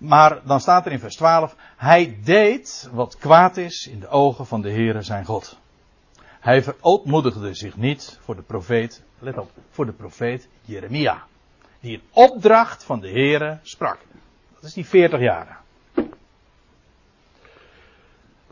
Maar 0.01 0.41
dan 0.45 0.61
staat 0.61 0.87
er 0.87 0.93
in 0.93 0.99
vers 0.99 1.17
12. 1.17 1.57
Hij 1.77 2.19
deed 2.25 2.89
wat 2.93 3.17
kwaad 3.17 3.57
is 3.57 3.87
in 3.87 4.01
de 4.01 4.09
ogen 4.09 4.47
van 4.47 4.63
de 4.63 4.71
Heere 4.71 5.03
zijn 5.03 5.25
God. 5.25 5.59
Hij 6.21 6.63
verootmoedigde 6.63 7.55
zich 7.55 7.77
niet 7.77 8.19
voor 8.21 8.37
de 8.37 8.43
profeet, 8.43 9.03
let 9.19 9.39
op, 9.39 9.51
voor 9.71 9.87
de 9.87 9.93
profeet 9.93 10.49
Jeremia. 10.65 11.23
Die 11.81 11.93
in 11.93 12.03
opdracht 12.11 12.85
van 12.85 13.01
de 13.01 13.09
Heere 13.09 13.59
sprak. 13.63 13.99
Dat 14.55 14.63
is 14.65 14.73
die 14.73 14.87
40 14.87 15.21
jaren. 15.21 15.60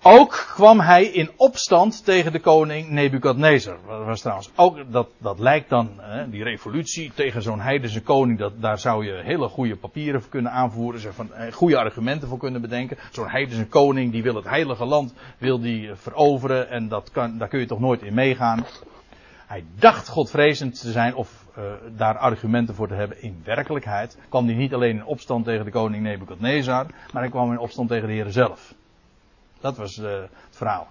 Ook 0.02 0.50
kwam 0.54 0.80
hij 0.80 1.04
in 1.04 1.30
opstand 1.36 2.04
tegen 2.04 2.32
de 2.32 2.40
koning 2.40 2.88
Nebukadnezar. 2.88 3.78
Dat 3.88 4.04
was 4.04 4.20
trouwens 4.20 4.50
ook, 4.54 4.92
dat, 4.92 5.08
dat 5.18 5.38
lijkt 5.38 5.68
dan, 5.68 5.90
hè, 5.96 6.30
die 6.30 6.42
revolutie 6.42 7.12
tegen 7.14 7.42
zo'n 7.42 7.60
heidense 7.60 8.02
koning, 8.02 8.38
dat, 8.38 8.52
daar 8.60 8.78
zou 8.78 9.04
je 9.04 9.22
hele 9.24 9.48
goede 9.48 9.76
papieren 9.76 10.20
voor 10.20 10.30
kunnen 10.30 10.52
aanvoeren, 10.52 11.00
zeg 11.00 11.14
van, 11.14 11.32
eh, 11.32 11.52
goede 11.52 11.78
argumenten 11.78 12.28
voor 12.28 12.38
kunnen 12.38 12.60
bedenken. 12.60 12.98
Zo'n 13.10 13.28
heidense 13.28 13.66
koning 13.66 14.12
die 14.12 14.22
wil 14.22 14.34
het 14.34 14.48
heilige 14.48 14.84
land, 14.84 15.14
wil 15.38 15.60
die 15.60 15.88
eh, 15.88 15.96
veroveren 15.96 16.70
en 16.70 16.88
dat 16.88 17.10
kan, 17.10 17.38
daar 17.38 17.48
kun 17.48 17.60
je 17.60 17.66
toch 17.66 17.80
nooit 17.80 18.02
in 18.02 18.14
meegaan. 18.14 18.66
Hij 19.46 19.64
dacht 19.78 20.08
godvrezend 20.08 20.80
te 20.80 20.90
zijn 20.90 21.14
of 21.14 21.46
uh, 21.58 21.64
daar 21.96 22.18
argumenten 22.18 22.74
voor 22.74 22.88
te 22.88 22.94
hebben. 22.94 23.22
In 23.22 23.40
werkelijkheid 23.44 24.18
kwam 24.28 24.46
hij 24.46 24.54
niet 24.54 24.74
alleen 24.74 24.96
in 24.96 25.04
opstand 25.04 25.44
tegen 25.44 25.64
de 25.64 25.70
koning 25.70 26.02
Nebukadnezar, 26.02 26.86
maar 27.12 27.22
hij 27.22 27.30
kwam 27.30 27.52
in 27.52 27.58
opstand 27.58 27.88
tegen 27.88 28.08
de 28.08 28.14
Heer 28.14 28.30
zelf. 28.30 28.74
Dat 29.60 29.76
was 29.76 29.98
uh, 29.98 30.20
het 30.20 30.30
verhaal. 30.50 30.88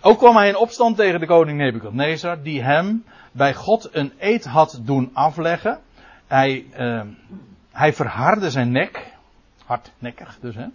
Ook 0.00 0.18
kwam 0.18 0.36
hij 0.36 0.48
in 0.48 0.56
opstand 0.56 0.96
tegen 0.96 1.20
de 1.20 1.26
koning 1.26 1.58
Nebukadnezar, 1.58 2.42
die 2.42 2.62
hem 2.62 3.04
bij 3.32 3.54
God 3.54 3.94
een 3.94 4.12
eed 4.18 4.44
had 4.44 4.80
doen 4.82 5.10
afleggen. 5.12 5.80
Hij, 6.26 6.66
uh, 6.78 7.02
hij 7.70 7.92
verhardde 7.92 8.50
zijn 8.50 8.70
nek, 8.72 9.12
hardnekkig 9.64 10.38
dus 10.40 10.54
hè. 10.54 10.66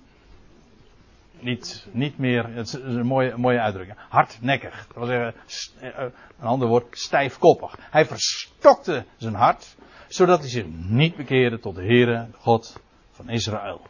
Niet, 1.40 1.88
niet 1.92 2.18
meer, 2.18 2.48
het 2.48 2.68
is 2.68 2.74
een 2.74 3.06
mooie, 3.06 3.38
mooie 3.38 3.60
uitdrukking, 3.60 3.98
hardnekkig. 4.10 4.88
Dat 4.88 4.96
wil 4.96 5.06
zeggen, 5.06 5.34
uh, 5.82 6.12
een 6.40 6.48
ander 6.48 6.68
woord, 6.68 6.98
stijfkoppig. 6.98 7.76
Hij 7.90 8.06
verstokte 8.06 9.06
zijn 9.18 9.34
hart, 9.34 9.76
zodat 10.08 10.40
hij 10.40 10.50
zich 10.50 10.66
niet 10.88 11.16
bekeerde 11.16 11.60
tot 11.60 11.76
de 11.76 11.82
Heere, 11.82 12.28
God 12.38 12.80
van 13.12 13.30
Israël. 13.30 13.82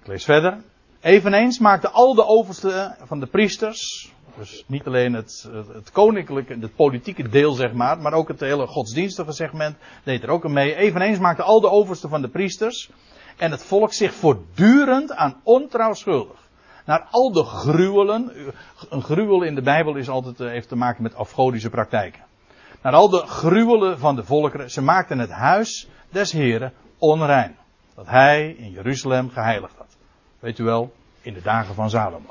Ik 0.00 0.06
lees 0.06 0.24
verder. 0.24 0.62
Eveneens 1.02 1.58
maakte 1.58 1.90
al 1.90 2.14
de 2.14 2.26
oversten 2.26 2.96
van 3.04 3.20
de 3.20 3.26
priesters, 3.26 4.12
dus 4.38 4.64
niet 4.66 4.86
alleen 4.86 5.12
het, 5.12 5.48
het 5.72 5.90
koninklijke, 5.92 6.56
het 6.60 6.76
politieke 6.76 7.28
deel 7.28 7.52
zeg 7.52 7.72
maar, 7.72 7.98
maar 7.98 8.12
ook 8.12 8.28
het 8.28 8.40
hele 8.40 8.66
godsdienstige 8.66 9.32
segment 9.32 9.76
deed 10.04 10.22
er 10.22 10.28
ook 10.28 10.48
mee. 10.48 10.74
Eveneens 10.74 11.18
maakten 11.18 11.44
al 11.44 11.60
de 11.60 11.70
oversten 11.70 12.08
van 12.08 12.22
de 12.22 12.28
priesters 12.28 12.90
en 13.36 13.50
het 13.50 13.62
volk 13.64 13.92
zich 13.92 14.14
voortdurend 14.14 15.12
aan 15.12 15.40
ontrouw 15.42 15.92
schuldig. 15.92 16.48
Naar 16.84 17.06
al 17.10 17.32
de 17.32 17.44
gruwelen, 17.44 18.32
een 18.90 19.02
gruwel 19.02 19.42
in 19.42 19.54
de 19.54 19.62
Bijbel 19.62 19.96
is 19.96 20.08
altijd, 20.08 20.40
eh, 20.40 20.48
heeft 20.48 20.68
te 20.68 20.76
maken 20.76 21.02
met 21.02 21.14
afgodische 21.14 21.70
praktijken. 21.70 22.22
Naar 22.82 22.92
al 22.92 23.08
de 23.08 23.26
gruwelen 23.26 23.98
van 23.98 24.16
de 24.16 24.24
volkeren, 24.24 24.70
ze 24.70 24.82
maakten 24.82 25.18
het 25.18 25.30
huis 25.30 25.88
des 26.10 26.32
Heren 26.32 26.72
onrein. 26.98 27.56
Dat 27.94 28.06
hij 28.06 28.54
in 28.58 28.70
Jeruzalem 28.70 29.30
geheiligd 29.30 29.76
had. 29.76 29.91
Weet 30.42 30.58
u 30.58 30.64
wel, 30.64 30.92
in 31.20 31.34
de 31.34 31.42
dagen 31.42 31.74
van 31.74 31.90
Salomo. 31.90 32.30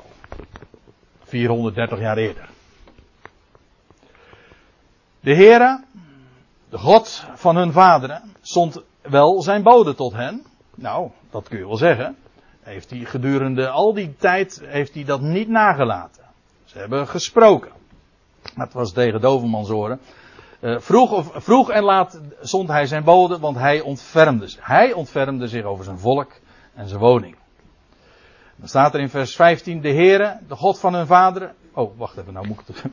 430 1.24 1.98
jaar 1.98 2.16
eerder. 2.16 2.48
De 5.20 5.34
Heere, 5.34 5.84
de 6.68 6.78
God 6.78 7.24
van 7.34 7.56
hun 7.56 7.72
vaderen, 7.72 8.22
zond 8.40 8.82
wel 9.02 9.42
zijn 9.42 9.62
bode 9.62 9.94
tot 9.94 10.12
hen. 10.12 10.44
Nou, 10.74 11.10
dat 11.30 11.48
kun 11.48 11.58
je 11.58 11.66
wel 11.66 11.76
zeggen. 11.76 12.16
Heeft 12.60 12.90
hij 12.90 12.98
gedurende 12.98 13.68
al 13.68 13.94
die 13.94 14.16
tijd 14.16 14.62
heeft 14.64 14.94
hij 14.94 15.04
dat 15.04 15.20
niet 15.20 15.48
nagelaten. 15.48 16.24
Ze 16.64 16.78
hebben 16.78 17.08
gesproken. 17.08 17.72
Het 18.54 18.72
was 18.72 18.92
tegen 18.92 19.20
Dovermans 19.20 19.70
Uh, 19.70 20.78
vroeg, 20.78 21.12
of, 21.12 21.30
vroeg 21.34 21.70
en 21.70 21.82
laat 21.82 22.20
zond 22.40 22.68
hij 22.68 22.86
zijn 22.86 23.04
bode, 23.04 23.38
want 23.38 23.56
hij 23.56 23.80
ontfermde. 23.80 24.52
Hij 24.58 24.92
ontfermde 24.92 25.48
zich 25.48 25.64
over 25.64 25.84
zijn 25.84 25.98
volk 25.98 26.32
en 26.74 26.88
zijn 26.88 27.00
woning. 27.00 27.36
Dan 28.62 28.70
staat 28.70 28.94
er 28.94 29.00
in 29.00 29.08
vers 29.08 29.34
15, 29.34 29.80
de 29.80 29.92
Heere, 29.92 30.38
de 30.48 30.54
God 30.54 30.78
van 30.78 30.94
hun 30.94 31.06
vaderen. 31.06 31.54
Oh, 31.72 31.98
wacht 31.98 32.16
even, 32.16 32.32
nou 32.32 32.46
moet 32.46 32.60
ik 32.60 32.66
het. 32.66 32.84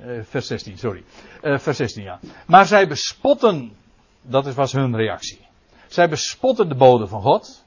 Uh, 0.00 0.22
vers 0.22 0.46
16, 0.46 0.78
sorry. 0.78 1.04
Uh, 1.42 1.58
vers 1.58 1.76
16, 1.76 2.02
ja. 2.02 2.18
Maar 2.46 2.66
zij 2.66 2.88
bespotten, 2.88 3.76
dat 4.22 4.54
was 4.54 4.72
hun 4.72 4.96
reactie. 4.96 5.46
Zij 5.86 6.08
bespotten 6.08 6.68
de 6.68 6.74
bode 6.74 7.06
van 7.06 7.22
God. 7.22 7.64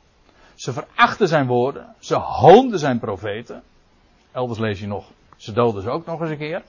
Ze 0.55 0.73
verachten 0.73 1.27
zijn 1.27 1.47
woorden. 1.47 1.95
Ze 1.99 2.15
hoonden 2.15 2.79
zijn 2.79 2.99
profeten. 2.99 3.63
Elders 4.31 4.59
lees 4.59 4.79
je 4.79 4.87
nog, 4.87 5.05
ze 5.37 5.51
doden 5.51 5.81
ze 5.81 5.89
ook 5.89 6.05
nog 6.05 6.21
eens 6.21 6.29
een 6.29 6.37
keer. 6.37 6.63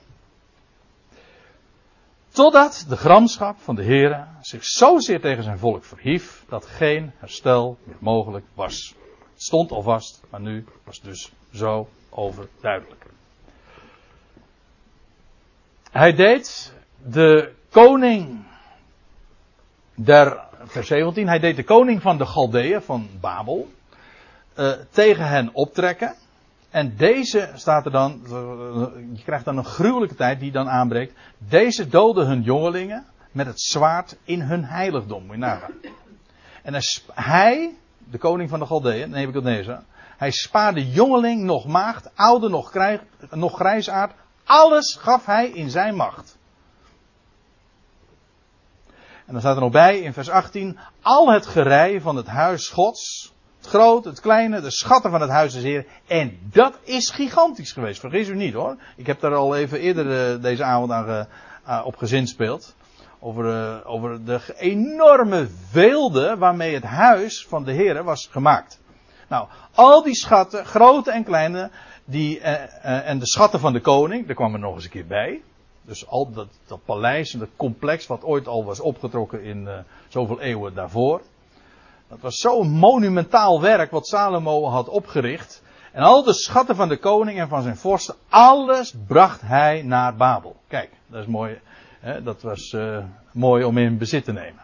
Totdat 2.29 2.85
de 2.89 2.97
gramschap 2.97 3.59
van 3.59 3.75
de 3.75 3.83
Heere 3.83 4.25
zich 4.41 4.63
zozeer 4.63 5.21
tegen 5.21 5.43
zijn 5.43 5.57
volk 5.57 5.83
verhief, 5.83 6.45
dat 6.49 6.65
geen 6.65 7.11
herstel 7.17 7.77
meer 7.83 7.97
mogelijk 7.99 8.45
was 8.53 8.95
stond 9.41 9.71
al 9.71 9.81
vast, 9.81 10.21
maar 10.29 10.41
nu 10.41 10.65
was 10.83 10.95
het 10.95 11.05
dus 11.05 11.31
zo 11.53 11.89
overduidelijk. 12.09 13.05
Hij 15.91 16.13
deed 16.13 16.73
de 17.03 17.53
koning 17.69 18.43
der, 19.93 20.39
vers 20.63 20.87
17, 20.87 21.27
hij 21.27 21.39
deed 21.39 21.55
de 21.55 21.63
koning 21.63 22.01
van 22.01 22.17
de 22.17 22.25
Galdeeën, 22.25 22.81
van 22.81 23.09
Babel, 23.19 23.71
uh, 24.55 24.71
tegen 24.89 25.27
hen 25.27 25.49
optrekken. 25.53 26.15
En 26.69 26.95
deze 26.97 27.51
staat 27.55 27.85
er 27.85 27.91
dan, 27.91 28.21
je 29.13 29.23
krijgt 29.23 29.45
dan 29.45 29.57
een 29.57 29.65
gruwelijke 29.65 30.15
tijd 30.15 30.39
die 30.39 30.51
dan 30.51 30.69
aanbreekt. 30.69 31.13
Deze 31.37 31.87
doden 31.87 32.27
hun 32.27 32.41
jongelingen 32.41 33.05
met 33.31 33.45
het 33.45 33.61
zwaard 33.61 34.17
in 34.23 34.41
hun 34.41 34.63
heiligdom. 34.63 35.25
Moet 35.25 35.37
je. 35.37 35.91
En 36.63 36.73
hij, 37.13 37.75
de 38.11 38.17
koning 38.17 38.49
van 38.49 38.59
de 38.59 38.65
Galdeeën, 38.65 39.09
Nebuchadnezzar. 39.09 39.83
Hij 40.17 40.31
spaarde 40.31 40.89
jongeling, 40.89 41.43
nog 41.43 41.67
maagd, 41.67 42.09
oude, 42.15 42.49
nog, 42.49 42.71
krijg, 42.71 43.01
nog 43.29 43.55
grijsaard. 43.55 44.13
Alles 44.45 44.97
gaf 44.99 45.25
hij 45.25 45.49
in 45.49 45.69
zijn 45.69 45.95
macht. 45.95 46.37
En 49.25 49.37
dan 49.37 49.39
staat 49.41 49.55
er 49.55 49.61
nog 49.61 49.71
bij 49.71 49.99
in 49.99 50.13
vers 50.13 50.29
18, 50.29 50.79
al 51.01 51.31
het 51.31 51.45
gerei 51.45 52.01
van 52.01 52.15
het 52.15 52.27
huis 52.27 52.69
Gods, 52.69 53.33
het 53.57 53.67
grote, 53.67 54.09
het 54.09 54.19
kleine, 54.19 54.61
de 54.61 54.71
schatten 54.71 55.11
van 55.11 55.21
het 55.21 55.29
huis 55.29 55.53
des 55.53 55.63
Heer. 55.63 55.85
En 56.07 56.39
dat 56.51 56.79
is 56.83 57.09
gigantisch 57.09 57.71
geweest, 57.71 57.99
vergis 57.99 58.27
u 58.27 58.35
niet 58.35 58.53
hoor. 58.53 58.77
Ik 58.95 59.07
heb 59.07 59.19
daar 59.19 59.35
al 59.35 59.55
even 59.55 59.79
eerder 59.79 60.35
uh, 60.35 60.41
deze 60.41 60.63
avond 60.63 60.91
aan 60.91 61.05
ge, 61.05 61.27
uh, 61.67 61.81
op 61.85 61.95
gezinspeeld. 61.95 62.75
Over, 63.23 63.45
uh, 63.45 63.91
over 63.91 64.25
de 64.25 64.39
enorme 64.57 65.47
weelde 65.71 66.37
waarmee 66.37 66.73
het 66.73 66.83
huis 66.83 67.45
van 67.47 67.63
de 67.63 67.71
Heer 67.71 68.03
was 68.03 68.27
gemaakt. 68.31 68.79
Nou, 69.27 69.47
al 69.73 70.03
die 70.03 70.15
schatten, 70.15 70.65
grote 70.65 71.11
en 71.11 71.23
kleine, 71.23 71.69
die, 72.05 72.39
en 72.39 73.19
de 73.19 73.27
schatten 73.27 73.59
van 73.59 73.73
de 73.73 73.81
koning, 73.81 74.25
daar 74.25 74.35
kwam 74.35 74.53
er 74.53 74.59
nog 74.59 74.75
eens 74.75 74.83
een 74.83 74.89
keer 74.89 75.07
bij. 75.07 75.41
Dus 75.81 76.07
al 76.07 76.31
dat, 76.31 76.47
dat 76.67 76.85
paleis 76.85 77.33
en 77.33 77.39
dat 77.39 77.49
complex 77.55 78.07
wat 78.07 78.23
ooit 78.23 78.47
al 78.47 78.65
was 78.65 78.79
opgetrokken 78.79 79.43
in 79.43 79.69
zoveel 80.07 80.39
eeuwen 80.41 80.73
daarvoor. 80.73 81.21
Dat 82.11 82.19
was 82.19 82.35
zo'n 82.35 82.69
monumentaal 82.69 83.61
werk 83.61 83.91
wat 83.91 84.07
Salomo 84.07 84.65
had 84.65 84.89
opgericht. 84.89 85.63
En 85.91 86.03
al 86.03 86.23
de 86.23 86.33
schatten 86.33 86.75
van 86.75 86.89
de 86.89 86.97
koning 86.97 87.39
en 87.39 87.47
van 87.47 87.61
zijn 87.61 87.77
vorsten, 87.77 88.15
alles 88.29 88.93
bracht 89.07 89.41
hij 89.41 89.81
naar 89.81 90.15
Babel. 90.15 90.55
Kijk, 90.67 90.89
dat 91.07 91.21
is 91.21 91.27
mooi. 91.27 91.59
Dat 92.01 92.41
was 92.41 92.71
uh, 92.71 93.05
mooi 93.31 93.63
om 93.63 93.77
in 93.77 93.97
bezit 93.97 94.23
te 94.23 94.31
nemen. 94.31 94.63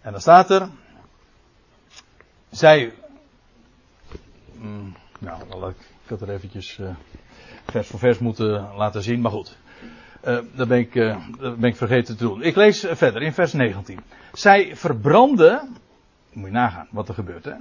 En 0.00 0.12
dan 0.12 0.20
staat 0.20 0.50
er. 0.50 0.68
Zij. 2.50 2.92
Mm, 4.52 4.96
nou, 5.18 5.70
ik 5.70 6.08
had 6.08 6.20
er 6.20 6.30
eventjes. 6.30 6.78
Uh, 6.78 6.88
vers 7.66 7.88
voor 7.88 7.98
vers 7.98 8.18
moeten 8.18 8.74
laten 8.76 9.02
zien, 9.02 9.20
maar 9.20 9.30
goed. 9.30 9.56
Uh, 10.24 10.38
dat, 10.54 10.68
ben 10.68 10.78
ik, 10.78 10.92
ben 11.38 11.64
ik 11.64 11.76
vergeten 11.76 12.16
te 12.16 12.24
doen. 12.24 12.42
Ik 12.42 12.56
lees 12.56 12.86
verder 12.88 13.22
in 13.22 13.32
vers 13.32 13.52
19. 13.52 14.00
Zij 14.32 14.76
verbranden, 14.76 15.76
moet 16.32 16.46
je 16.46 16.52
nagaan 16.52 16.88
wat 16.90 17.08
er 17.08 17.14
gebeurt 17.14 17.44
hè. 17.44 17.54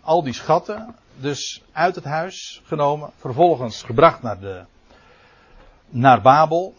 Al 0.00 0.22
die 0.22 0.32
schatten, 0.32 0.94
dus 1.16 1.62
uit 1.72 1.94
het 1.94 2.04
huis 2.04 2.62
genomen, 2.64 3.10
vervolgens 3.16 3.82
gebracht 3.82 4.22
naar, 4.22 4.40
de, 4.40 4.64
naar 5.88 6.22
Babel. 6.22 6.74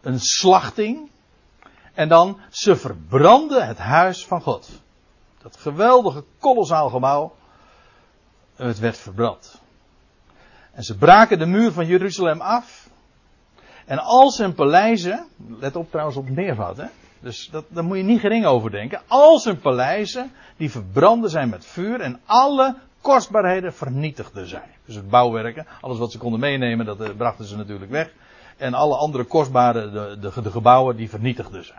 Een 0.00 0.20
slachting. 0.20 1.10
En 1.94 2.08
dan, 2.08 2.40
ze 2.50 2.76
verbranden 2.76 3.66
het 3.66 3.78
huis 3.78 4.26
van 4.26 4.40
God. 4.40 4.70
Dat 5.42 5.56
geweldige, 5.56 6.24
kolossaal 6.38 6.90
gebouw. 6.90 7.34
Het 8.56 8.78
werd 8.78 8.98
verbrand. 8.98 9.60
En 10.72 10.82
ze 10.82 10.96
braken 10.96 11.38
de 11.38 11.46
muur 11.46 11.72
van 11.72 11.86
Jeruzalem 11.86 12.40
af. 12.40 12.88
En 13.84 13.98
al 13.98 14.30
zijn 14.30 14.54
paleizen, 14.54 15.26
let 15.58 15.76
op 15.76 15.90
trouwens 15.90 16.16
op 16.16 16.26
het 16.26 16.76
hè. 16.76 16.86
Dus 17.20 17.48
dat, 17.50 17.64
daar 17.68 17.84
moet 17.84 17.96
je 17.96 18.02
niet 18.02 18.20
gering 18.20 18.46
over 18.46 18.70
denken. 18.70 19.00
Al 19.06 19.38
zijn 19.38 19.60
paleizen, 19.60 20.32
die 20.56 20.70
verbranden 20.70 21.30
zijn 21.30 21.48
met 21.48 21.66
vuur 21.66 22.00
en 22.00 22.20
alle 22.26 22.76
kostbaarheden 23.08 23.74
vernietigden 23.74 24.48
zijn. 24.48 24.70
Dus 24.84 24.94
het 24.94 25.10
bouwwerken, 25.10 25.66
alles 25.80 25.98
wat 25.98 26.12
ze 26.12 26.18
konden 26.18 26.40
meenemen, 26.40 26.86
dat 26.86 27.00
uh, 27.00 27.08
brachten 27.16 27.44
ze 27.44 27.56
natuurlijk 27.56 27.90
weg. 27.90 28.12
En 28.56 28.74
alle 28.74 28.96
andere 28.96 29.24
kostbare, 29.24 29.90
de, 29.90 30.18
de, 30.20 30.42
de 30.42 30.50
gebouwen, 30.50 30.96
die 30.96 31.08
vernietigden 31.08 31.64
ze. 31.64 31.72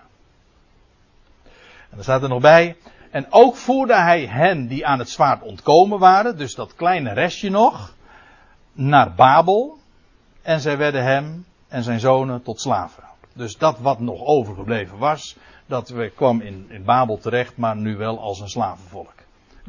En 1.89 1.97
er 1.97 2.03
staat 2.03 2.23
er 2.23 2.29
nog 2.29 2.41
bij, 2.41 2.77
en 3.11 3.25
ook 3.29 3.55
voerde 3.55 3.95
hij 3.95 4.25
hen 4.25 4.67
die 4.67 4.85
aan 4.85 4.99
het 4.99 5.09
zwaard 5.09 5.41
ontkomen 5.41 5.99
waren, 5.99 6.37
dus 6.37 6.55
dat 6.55 6.75
kleine 6.75 7.13
restje 7.13 7.49
nog, 7.49 7.95
naar 8.71 9.13
Babel. 9.13 9.77
En 10.41 10.59
zij 10.59 10.77
werden 10.77 11.03
hem 11.03 11.45
en 11.67 11.83
zijn 11.83 11.99
zonen 11.99 12.43
tot 12.43 12.61
slaven. 12.61 13.03
Dus 13.33 13.57
dat 13.57 13.79
wat 13.79 13.99
nog 13.99 14.21
overgebleven 14.21 14.97
was, 14.97 15.35
dat 15.65 15.93
kwam 16.15 16.41
in, 16.41 16.65
in 16.69 16.83
Babel 16.83 17.17
terecht, 17.17 17.57
maar 17.57 17.75
nu 17.75 17.97
wel 17.97 18.19
als 18.19 18.39
een 18.39 18.49
slavenvolk. 18.49 19.18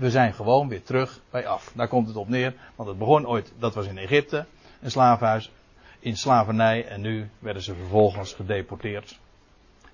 We 0.01 0.11
zijn 0.11 0.35
gewoon 0.35 0.69
weer 0.69 0.83
terug 0.83 1.21
bij 1.31 1.47
af. 1.47 1.73
Daar 1.75 1.89
komt 1.89 2.09
het 2.09 2.17
op 2.17 2.29
neer, 2.29 2.55
want 2.75 2.89
het 2.89 2.99
begon 2.99 3.27
ooit, 3.27 3.53
dat 3.59 3.75
was 3.75 3.87
in 3.87 3.99
Egypte, 3.99 4.47
een 4.81 4.91
slavenhuis, 4.91 5.53
in 5.99 6.17
slavernij, 6.17 6.87
en 6.87 7.01
nu 7.01 7.31
werden 7.39 7.63
ze 7.63 7.75
vervolgens 7.75 8.33
gedeporteerd. 8.33 9.19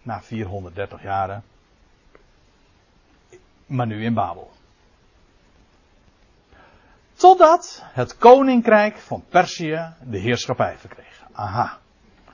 Na 0.03 0.23
430 0.23 1.03
jaren. 1.03 1.45
Maar 3.66 3.87
nu 3.87 4.05
in 4.05 4.14
Babel. 4.14 4.51
Totdat 7.14 7.83
het 7.85 8.16
koninkrijk 8.16 8.97
van 8.97 9.25
Perzië 9.29 9.92
de 10.03 10.19
heerschappij 10.19 10.77
verkreeg. 10.79 11.23
Aha. 11.33 11.79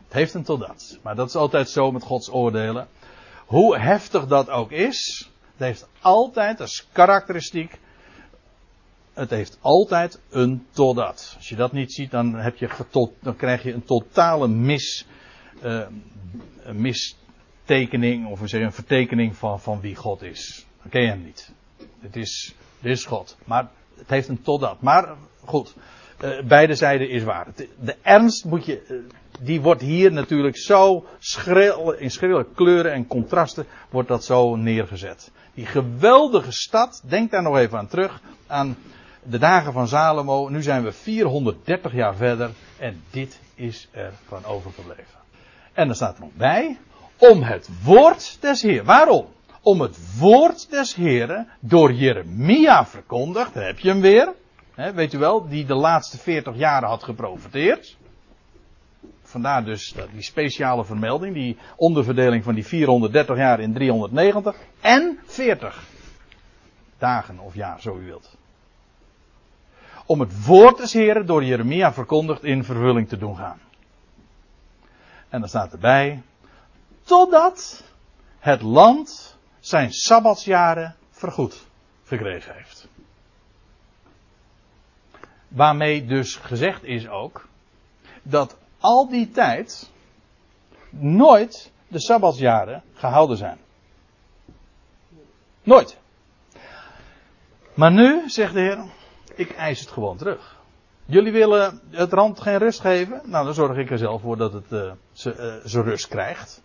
Het 0.05 0.13
heeft 0.13 0.35
een 0.35 0.45
totdat. 0.45 0.99
Maar 1.03 1.15
dat 1.15 1.29
is 1.29 1.37
altijd 1.37 1.69
zo 1.69 1.93
met 1.93 2.03
Gods 2.03 2.31
oordelen. 2.31 2.89
Hoe 3.47 3.79
heftig 3.79 4.27
dat 4.27 4.51
ook 4.51 4.71
is. 4.71 5.32
Het 5.57 5.67
heeft 5.67 5.89
altijd 6.01 6.61
als 6.61 6.89
karakteristiek. 6.93 7.79
Het 9.13 9.31
heeft 9.31 9.59
altijd 9.61 10.21
een 10.31 10.67
totdat. 10.71 11.35
Als 11.37 11.49
je 11.49 11.57
dat 11.57 11.73
niet 11.73 11.93
ziet, 11.93 12.11
dan, 12.11 12.35
heb 12.35 12.57
je 12.57 12.69
dan 13.21 13.37
krijg 13.37 13.63
je 13.63 13.73
een 13.73 13.85
totale 13.85 14.49
mis, 14.49 15.07
uh, 15.65 15.87
een 16.63 16.81
mistekening, 16.81 18.27
of 18.27 18.53
een 18.53 18.73
vertekening 18.73 19.37
van, 19.37 19.61
van 19.61 19.81
wie 19.81 19.97
God 19.97 20.23
is. 20.23 20.67
Dan 20.83 20.91
ken 20.91 21.03
je 21.03 21.09
hem 21.09 21.25
niet. 21.25 21.53
Dit 22.01 22.17
is, 22.17 22.55
is 22.81 23.05
God. 23.05 23.37
Maar 23.45 23.71
het 23.97 24.11
heeft 24.11 24.29
een 24.29 24.43
totdat. 24.43 24.81
Maar 24.81 25.17
goed, 25.45 25.75
uh, 26.25 26.43
beide 26.43 26.75
zijden 26.75 27.11
is 27.11 27.23
waar. 27.23 27.47
De 27.81 27.97
ernst 28.03 28.45
moet 28.45 28.65
je, 28.65 28.85
uh, 28.89 29.32
die 29.45 29.61
wordt 29.61 29.81
hier 29.81 30.13
natuurlijk 30.13 30.57
zo 30.57 31.05
schril, 31.19 31.93
in 31.93 32.11
schrille 32.11 32.47
kleuren 32.55 32.93
en 32.93 33.07
contrasten 33.07 33.67
wordt 33.91 34.09
dat 34.09 34.25
zo 34.25 34.57
neergezet. 34.57 35.31
Die 35.55 35.67
geweldige 35.67 36.53
stad, 36.53 37.03
denk 37.05 37.31
daar 37.31 37.43
nog 37.43 37.57
even 37.57 37.79
aan 37.79 37.89
terug, 37.89 38.21
aan 38.47 38.77
de 39.23 39.39
dagen 39.39 39.73
van 39.73 39.89
Salomo. 39.89 40.49
Nu 40.49 40.63
zijn 40.63 40.85
we 40.85 40.93
430 40.93 41.93
jaar 41.93 42.17
verder 42.17 42.51
en 42.79 43.03
dit 43.11 43.41
is 43.55 43.89
er 43.91 44.13
van 44.27 44.45
overgebleven. 44.45 45.21
En 45.73 45.87
dan 45.87 45.97
staat 45.97 46.15
er 46.15 46.21
nog 46.21 46.33
bij, 46.35 46.79
om 47.17 47.43
het 47.43 47.69
woord 47.85 48.37
des 48.41 48.63
Heer. 48.63 48.85
Waarom? 48.85 49.27
om 49.63 49.81
het 49.81 50.19
woord 50.19 50.71
des 50.71 50.95
Heren 50.95 51.49
door 51.61 51.93
Jeremia 51.93 52.87
verkondigd. 52.87 53.55
Heb 53.55 53.79
je 53.79 53.89
hem 53.89 54.01
weer. 54.01 54.35
Weet 54.95 55.13
u 55.13 55.19
wel, 55.19 55.49
die 55.49 55.65
de 55.65 55.75
laatste 55.75 56.19
40 56.19 56.57
jaren 56.57 56.89
had 56.89 57.03
geprofiteerd. 57.03 57.97
Vandaar 59.33 59.65
dus 59.65 59.95
die 60.13 60.23
speciale 60.23 60.85
vermelding, 60.85 61.35
die 61.35 61.59
onderverdeling 61.77 62.45
van 62.45 62.55
die 62.55 62.67
430 62.67 63.37
jaar 63.37 63.61
in 63.61 63.73
390 63.73 64.57
en 64.81 65.19
40 65.27 65.83
dagen 66.99 67.39
of 67.39 67.55
jaar, 67.55 67.81
zo 67.81 67.97
u 67.99 68.05
wilt. 68.05 68.37
Om 70.07 70.21
het 70.21 70.45
woord 70.47 70.77
des 70.77 70.93
Heren 70.93 71.27
door 71.27 71.45
Jeremia 71.45 71.93
verkondigd 71.93 72.45
in 72.45 72.65
vervulling 72.65 73.09
te 73.09 73.17
doen 73.17 73.37
gaan. 73.37 73.61
En 75.29 75.41
dan 75.41 75.49
staat 75.49 75.73
erbij, 75.73 76.23
totdat 77.05 77.85
het 78.39 78.63
land 78.63 79.37
zijn 79.61 79.93
sabbatsjaren 79.93 80.95
vergoed 81.11 81.67
gekregen 82.05 82.55
heeft. 82.55 82.89
Waarmee 85.49 86.07
dus 86.07 86.37
gezegd 86.37 86.85
is 86.85 87.09
ook 87.09 87.49
dat 88.23 88.57
al 88.83 89.09
die 89.09 89.31
tijd 89.31 89.91
nooit 90.91 91.73
de 91.89 92.01
sabbatsjaren 92.01 92.83
gehouden 92.95 93.37
zijn. 93.37 93.59
Nooit. 95.63 95.99
Maar 97.75 97.93
nu, 97.93 98.31
zegt 98.31 98.55
de 98.55 98.61
Heer, 98.61 98.85
ik 99.35 99.51
eis 99.51 99.81
het 99.81 99.91
gewoon 99.91 100.17
terug. 100.17 100.61
Jullie 101.05 101.33
willen 101.33 101.81
het 101.91 102.13
rand 102.13 102.41
geen 102.41 102.59
rust 102.59 102.81
geven? 102.81 103.21
Nou, 103.25 103.45
dan 103.45 103.55
zorg 103.55 103.77
ik 103.77 103.91
er 103.91 103.99
zelf 103.99 104.21
voor 104.21 104.37
dat 104.37 104.53
het 104.53 104.73
uh, 104.73 104.93
ze 105.13 105.61
uh, 105.65 105.85
rust 105.85 106.09
krijgt. 106.09 106.63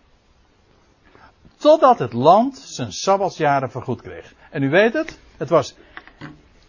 Totdat 1.56 1.98
het 1.98 2.12
land 2.12 2.58
zijn 2.58 2.92
sabbatsjaren 2.92 3.70
vergoed 3.70 4.02
kreeg. 4.02 4.34
En 4.50 4.62
u 4.62 4.70
weet 4.70 4.92
het, 4.92 5.18
het 5.36 5.48
was 5.48 5.74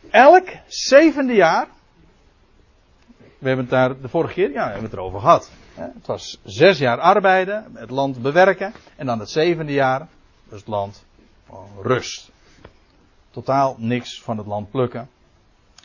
elk 0.09 0.47
zevende 0.67 1.33
jaar. 1.33 1.67
We 3.39 3.47
hebben 3.47 3.65
het 3.65 3.73
daar 3.73 4.01
de 4.01 4.09
vorige 4.09 4.33
keer, 4.33 4.51
ja, 4.51 4.63
we 4.63 4.71
hebben 4.71 4.83
het 4.83 4.93
erover 4.93 5.19
gehad. 5.19 5.51
Het 5.73 6.05
was 6.05 6.39
zes 6.43 6.77
jaar 6.77 6.99
arbeiden, 6.99 7.65
het 7.73 7.89
land 7.89 8.21
bewerken. 8.21 8.73
En 8.95 9.05
dan 9.05 9.19
het 9.19 9.29
zevende 9.29 9.71
jaar, 9.71 10.07
dus 10.49 10.59
het 10.59 10.67
land 10.67 11.05
rust. 11.81 12.31
Totaal 13.31 13.75
niks 13.77 14.21
van 14.21 14.37
het 14.37 14.47
land 14.47 14.71
plukken. 14.71 15.09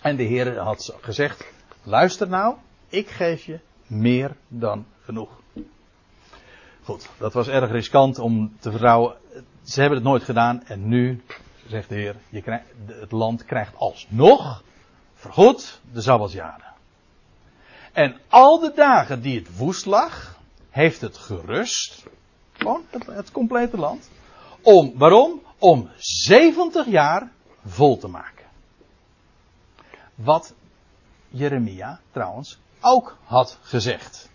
En 0.00 0.16
de 0.16 0.22
Heer 0.22 0.58
had 0.58 0.96
gezegd: 1.00 1.52
luister 1.82 2.28
nou, 2.28 2.54
ik 2.88 3.08
geef 3.08 3.44
je 3.44 3.58
meer 3.86 4.36
dan 4.48 4.86
genoeg. 5.04 5.30
Goed, 6.82 7.08
dat 7.18 7.32
was 7.32 7.48
erg 7.48 7.70
riskant 7.70 8.18
om 8.18 8.56
te 8.60 8.70
vertrouwen. 8.70 9.16
Ze 9.62 9.80
hebben 9.80 9.98
het 9.98 10.08
nooit 10.08 10.22
gedaan 10.22 10.64
en 10.64 10.88
nu, 10.88 11.22
zegt 11.66 11.88
de 11.88 11.94
Heer, 11.94 12.16
je 12.28 12.42
krijgt, 12.42 12.66
het 12.86 13.12
land 13.12 13.44
krijgt 13.44 13.76
alsnog 13.76 14.62
vergoed 15.14 15.80
de 15.92 16.00
Sabbatsjaren. 16.00 16.73
En 17.94 18.16
al 18.28 18.58
de 18.58 18.72
dagen 18.74 19.22
die 19.22 19.38
het 19.38 19.56
woest 19.56 19.86
lag, 19.86 20.38
heeft 20.70 21.00
het 21.00 21.16
gerust. 21.16 22.06
Gewoon 22.52 22.82
het, 22.90 23.06
het 23.06 23.30
complete 23.30 23.76
land. 23.76 24.10
Om, 24.62 24.92
waarom? 24.96 25.42
Om 25.58 25.88
70 25.96 26.86
jaar 26.86 27.30
vol 27.64 27.98
te 27.98 28.08
maken. 28.08 28.46
Wat 30.14 30.54
Jeremia 31.28 32.00
trouwens 32.10 32.58
ook 32.80 33.16
had 33.24 33.58
gezegd. 33.62 34.30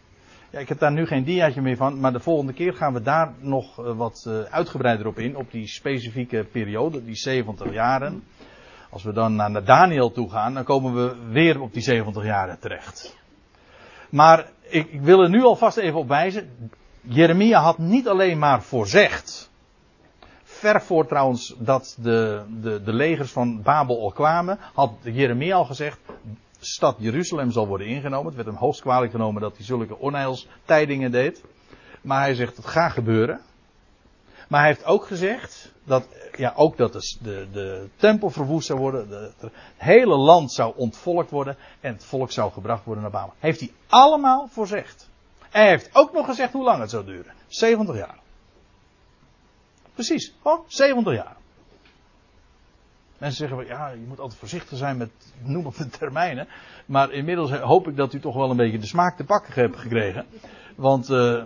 Ja, 0.50 0.60
ik 0.60 0.70
heb 0.70 0.80
daar 0.80 0.92
nu 0.92 1.06
geen 1.06 1.24
diaatje 1.24 1.62
meer 1.62 1.78
van, 1.78 2.00
maar 2.00 2.12
de 2.12 2.20
volgende 2.20 2.54
keer 2.54 2.74
gaan 2.74 2.94
we 2.94 3.02
daar 3.02 3.34
nog 3.40 3.80
eh, 3.80 3.98
wat 3.98 4.26
eh, 4.28 4.40
uitgebreider 4.42 5.08
op 5.08 5.18
in, 5.18 5.38
op 5.38 5.52
die 5.52 5.68
specifieke 5.68 6.48
periode, 6.52 7.06
die 7.06 7.16
70 7.16 7.74
jaren. 7.74 8.24
Als 8.90 9.04
we 9.04 9.14
dan 9.14 9.36
naar 9.36 9.64
Daniel 9.64 10.12
toe 10.12 10.30
gaan, 10.30 10.54
dan 10.54 10.64
komen 10.64 10.94
we 10.94 11.32
weer 11.32 11.62
op 11.62 11.74
die 11.74 11.82
70 11.82 12.24
jaren 12.24 12.60
terecht. 12.60 13.19
Maar 14.10 14.52
ik, 14.62 14.92
ik 14.92 15.02
wil 15.02 15.22
er 15.22 15.30
nu 15.30 15.44
alvast 15.44 15.78
even 15.78 16.00
op 16.00 16.08
wijzen. 16.08 16.72
Jeremia 17.02 17.62
had 17.62 17.78
niet 17.78 18.08
alleen 18.08 18.40
maar 18.40 18.62
voorzegd. 18.62 19.50
Ver 20.44 20.82
voor 20.82 21.08
trouwens 21.08 21.56
dat 21.58 21.98
de, 22.00 22.44
de, 22.62 22.84
de 22.84 22.94
legers 22.94 23.32
van 23.32 23.62
Babel 23.62 24.02
al 24.02 24.12
kwamen, 24.12 24.60
had 24.74 24.92
Jeremia 25.02 25.56
al 25.56 25.66
gezegd: 25.66 26.00
stad 26.60 26.96
Jeruzalem 27.00 27.52
zal 27.52 27.68
worden 27.68 27.88
ingenomen. 27.88 28.26
Het 28.26 28.36
werd 28.36 28.48
hem 28.48 28.58
hoogst 28.58 28.82
kwalijk 28.82 29.12
genomen 29.12 29.42
dat 29.42 29.58
hij 29.58 29.66
zulke 29.66 29.98
onheilstijdingen 29.98 31.12
deed. 31.12 31.44
Maar 32.02 32.20
hij 32.20 32.34
zegt: 32.34 32.58
het 32.58 32.66
gaat 32.66 32.92
gebeuren. 32.92 33.42
Maar 34.50 34.60
hij 34.60 34.70
heeft 34.70 34.86
ook 34.86 35.06
gezegd 35.06 35.72
dat, 35.84 36.08
ja, 36.38 36.54
ook 36.56 36.78
dat 36.78 36.94
de, 36.94 37.18
de, 37.22 37.48
de 37.52 37.88
tempel 37.96 38.30
verwoest 38.30 38.68
zou 38.68 38.80
worden. 38.80 39.10
De, 39.10 39.32
het 39.40 39.52
hele 39.78 40.16
land 40.16 40.52
zou 40.52 40.74
ontvolkt 40.76 41.30
worden. 41.30 41.58
En 41.80 41.94
het 41.94 42.06
volk 42.06 42.32
zou 42.32 42.52
gebracht 42.52 42.86
worden 42.86 43.04
naar 43.04 43.12
Babel. 43.12 43.34
Heeft 43.40 43.60
hij 43.60 43.72
allemaal 43.88 44.48
voorzegd. 44.48 45.10
En 45.40 45.62
hij 45.62 45.70
heeft 45.70 45.90
ook 45.94 46.14
nog 46.14 46.26
gezegd 46.26 46.54
hoe 46.54 46.64
lang 46.64 46.82
het 46.82 46.90
zou 46.90 47.06
duren. 47.06 47.34
70 47.48 47.96
jaar. 47.96 48.20
Precies, 49.94 50.34
gewoon 50.42 50.64
70 50.68 51.14
jaar. 51.14 51.36
Mensen 53.18 53.48
zeggen, 53.48 53.68
ja, 53.68 53.90
je 53.90 54.06
moet 54.08 54.20
altijd 54.20 54.40
voorzichtig 54.40 54.78
zijn 54.78 54.98
met 54.98 55.10
noemen 55.44 55.74
van 55.74 55.90
termijnen. 55.90 56.48
Maar 56.86 57.12
inmiddels 57.12 57.52
hoop 57.52 57.88
ik 57.88 57.96
dat 57.96 58.14
u 58.14 58.20
toch 58.20 58.36
wel 58.36 58.50
een 58.50 58.58
beetje 58.58 58.80
de 58.80 58.86
smaak 58.86 59.18
te 59.18 59.24
pakken 59.24 59.54
hebt 59.54 59.78
gekregen. 59.78 60.26
Want 60.76 61.10
uh, 61.10 61.44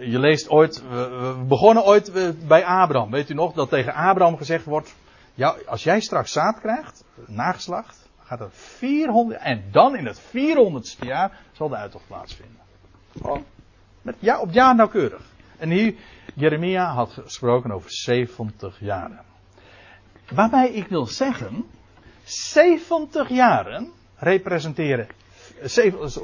je 0.00 0.18
leest 0.18 0.48
ooit, 0.48 0.82
we 0.88 1.44
begonnen 1.48 1.84
ooit 1.84 2.12
bij 2.46 2.64
Abraham. 2.64 3.10
Weet 3.10 3.30
u 3.30 3.34
nog 3.34 3.52
dat 3.52 3.68
tegen 3.68 3.94
Abraham 3.94 4.36
gezegd 4.36 4.64
wordt, 4.64 4.94
ja, 5.34 5.56
als 5.66 5.84
jij 5.84 6.00
straks 6.00 6.32
zaad 6.32 6.60
krijgt, 6.60 7.04
nageslacht, 7.26 8.08
gaat 8.22 8.40
er 8.40 8.50
400, 8.50 9.40
en 9.40 9.64
dan 9.70 9.96
in 9.96 10.06
het 10.06 10.20
400ste 10.20 11.06
jaar 11.06 11.40
zal 11.52 11.68
de 11.68 11.76
uittocht 11.76 12.06
plaatsvinden. 12.06 12.60
Oh, 13.22 13.40
met, 14.02 14.16
ja, 14.18 14.40
op 14.40 14.52
jaar 14.52 14.74
nauwkeurig. 14.74 15.22
En 15.58 15.70
hier, 15.70 15.94
Jeremia 16.34 16.92
had 16.92 17.10
gesproken 17.10 17.70
over 17.70 17.90
70 17.92 18.80
jaren. 18.80 19.20
Waarbij 20.34 20.70
ik 20.70 20.86
wil 20.86 21.06
zeggen, 21.06 21.64
70 22.24 23.28
jaren 23.28 23.92
representeren, 24.16 25.08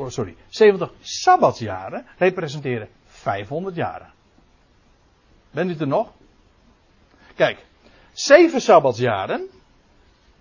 sorry, 0.09 0.37
70 0.49 0.93
sabbatsjaren 1.01 2.07
representeren 2.19 2.89
500 3.27 3.75
jaren. 3.75 4.13
Bent 5.51 5.71
u 5.71 5.75
er 5.79 5.87
nog? 5.87 6.13
Kijk, 7.35 7.59
7 8.13 8.61
sabbatsjaren. 8.61 9.47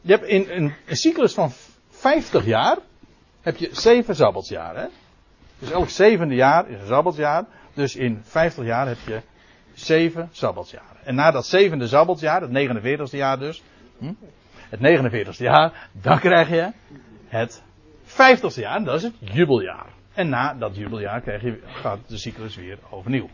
Je 0.02 0.12
hebt 0.12 0.26
in 0.26 0.50
een, 0.50 0.74
cyclus 0.88 1.34
van 1.34 1.52
50 1.90 2.46
jaar, 2.46 2.78
heb 3.42 3.58
je 3.58 3.70
7 3.72 4.16
sabbatsjaren. 4.16 4.90
Dus 5.60 5.72
elk 5.72 5.90
zevende 5.90 6.36
jaar 6.36 6.70
is 6.70 6.80
een 6.82 6.88
sabbatsjaar. 6.88 7.46
Dus 7.74 7.96
in 7.96 8.22
50 8.24 8.66
jaar 8.66 8.88
heb 8.88 8.98
je 9.06 9.22
7 9.74 10.30
sabbatsjaren. 10.32 11.06
En 11.06 11.16
na 11.16 11.32
dat 11.32 11.46
zevende 11.46 11.88
sabbatsjaar, 11.88 12.42
het 12.42 12.52
49ste 12.52 13.18
jaar 13.18 13.40
dus, 13.40 13.64
hm, 13.98 14.14
het 14.70 14.80
49ste 14.80 15.44
jaar, 15.44 15.90
dan 15.92 16.20
krijg 16.20 16.50
je 16.50 16.72
het 17.28 17.62
50ste 18.06 18.60
jaar, 18.60 18.84
dat 18.84 18.96
is 18.96 19.04
het 19.04 19.16
jubeljaar. 19.20 19.88
En 20.16 20.30
na 20.30 20.54
dat 20.54 20.76
jubeljaar 20.76 21.22
krijg 21.22 21.42
je, 21.42 21.62
gaat 21.66 22.00
de 22.08 22.18
cyclus 22.18 22.56
weer 22.56 22.78
overnieuw. 22.90 23.30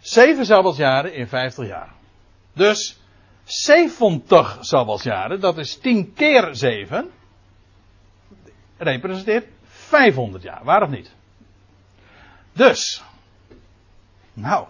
Zeven 0.00 0.46
sabbatsjaren 0.46 1.14
in 1.14 1.28
50 1.28 1.66
jaar. 1.66 1.92
Dus 2.52 3.00
70 3.44 4.58
sabbatsjaren, 4.60 5.40
dat 5.40 5.58
is 5.58 5.78
10 5.78 6.12
keer 6.12 6.54
7, 6.54 7.10
representeert 8.76 9.46
500 9.62 10.42
jaar, 10.42 10.64
waar 10.64 10.82
of 10.82 10.88
niet? 10.88 11.14
Dus, 12.52 13.02
nou, 14.32 14.66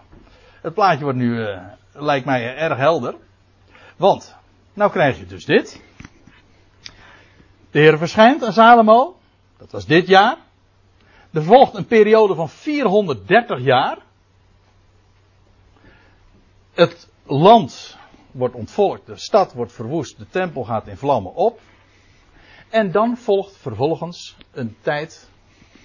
het 0.61 0.73
plaatje 0.73 1.03
wordt 1.03 1.17
nu, 1.17 1.37
uh, 1.37 1.61
lijkt 1.91 2.25
mij 2.25 2.55
erg 2.55 2.77
helder. 2.77 3.15
Want, 3.97 4.35
nou 4.73 4.91
krijg 4.91 5.19
je 5.19 5.25
dus 5.25 5.45
dit. 5.45 5.81
De 7.71 7.79
Heer 7.79 7.97
verschijnt 7.97 8.43
aan 8.43 8.53
Salomo. 8.53 9.15
Dat 9.63 9.71
was 9.71 9.85
dit 9.85 10.07
jaar. 10.07 10.37
Er 11.31 11.43
volgt 11.43 11.73
een 11.73 11.85
periode 11.85 12.35
van 12.35 12.49
430 12.49 13.59
jaar. 13.59 13.97
Het 16.73 17.09
land 17.23 17.97
wordt 18.31 18.55
ontvolkt, 18.55 19.05
de 19.05 19.17
stad 19.17 19.53
wordt 19.53 19.71
verwoest, 19.71 20.17
de 20.17 20.27
tempel 20.29 20.63
gaat 20.63 20.87
in 20.87 20.97
vlammen 20.97 21.33
op. 21.35 21.59
En 22.69 22.91
dan 22.91 23.17
volgt 23.17 23.57
vervolgens 23.57 24.37
een 24.51 24.75
tijd 24.81 25.29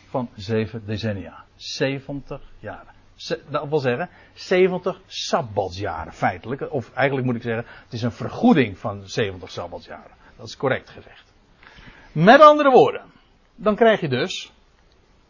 van 0.09 0.29
zeven 0.35 0.87
decennia. 0.87 1.45
70 1.57 2.41
jaren 2.59 2.97
dat 3.51 3.69
wil 3.69 3.79
zeggen 3.79 4.09
70 4.35 5.01
sabbatsjaren 5.07 6.13
feitelijk. 6.13 6.73
Of 6.73 6.93
eigenlijk 6.93 7.27
moet 7.27 7.37
ik 7.37 7.43
zeggen, 7.43 7.65
het 7.85 7.93
is 7.93 8.03
een 8.03 8.13
vergoeding 8.13 8.79
van 8.79 9.09
70 9.09 9.51
sabbatsjaren. 9.51 10.17
Dat 10.37 10.47
is 10.47 10.57
correct 10.57 10.91
gezegd. 10.91 11.33
Met 12.13 12.41
andere 12.41 12.71
woorden, 12.71 13.03
dan 13.61 13.77
krijg 13.77 14.01
je 14.01 14.09
dus 14.09 14.53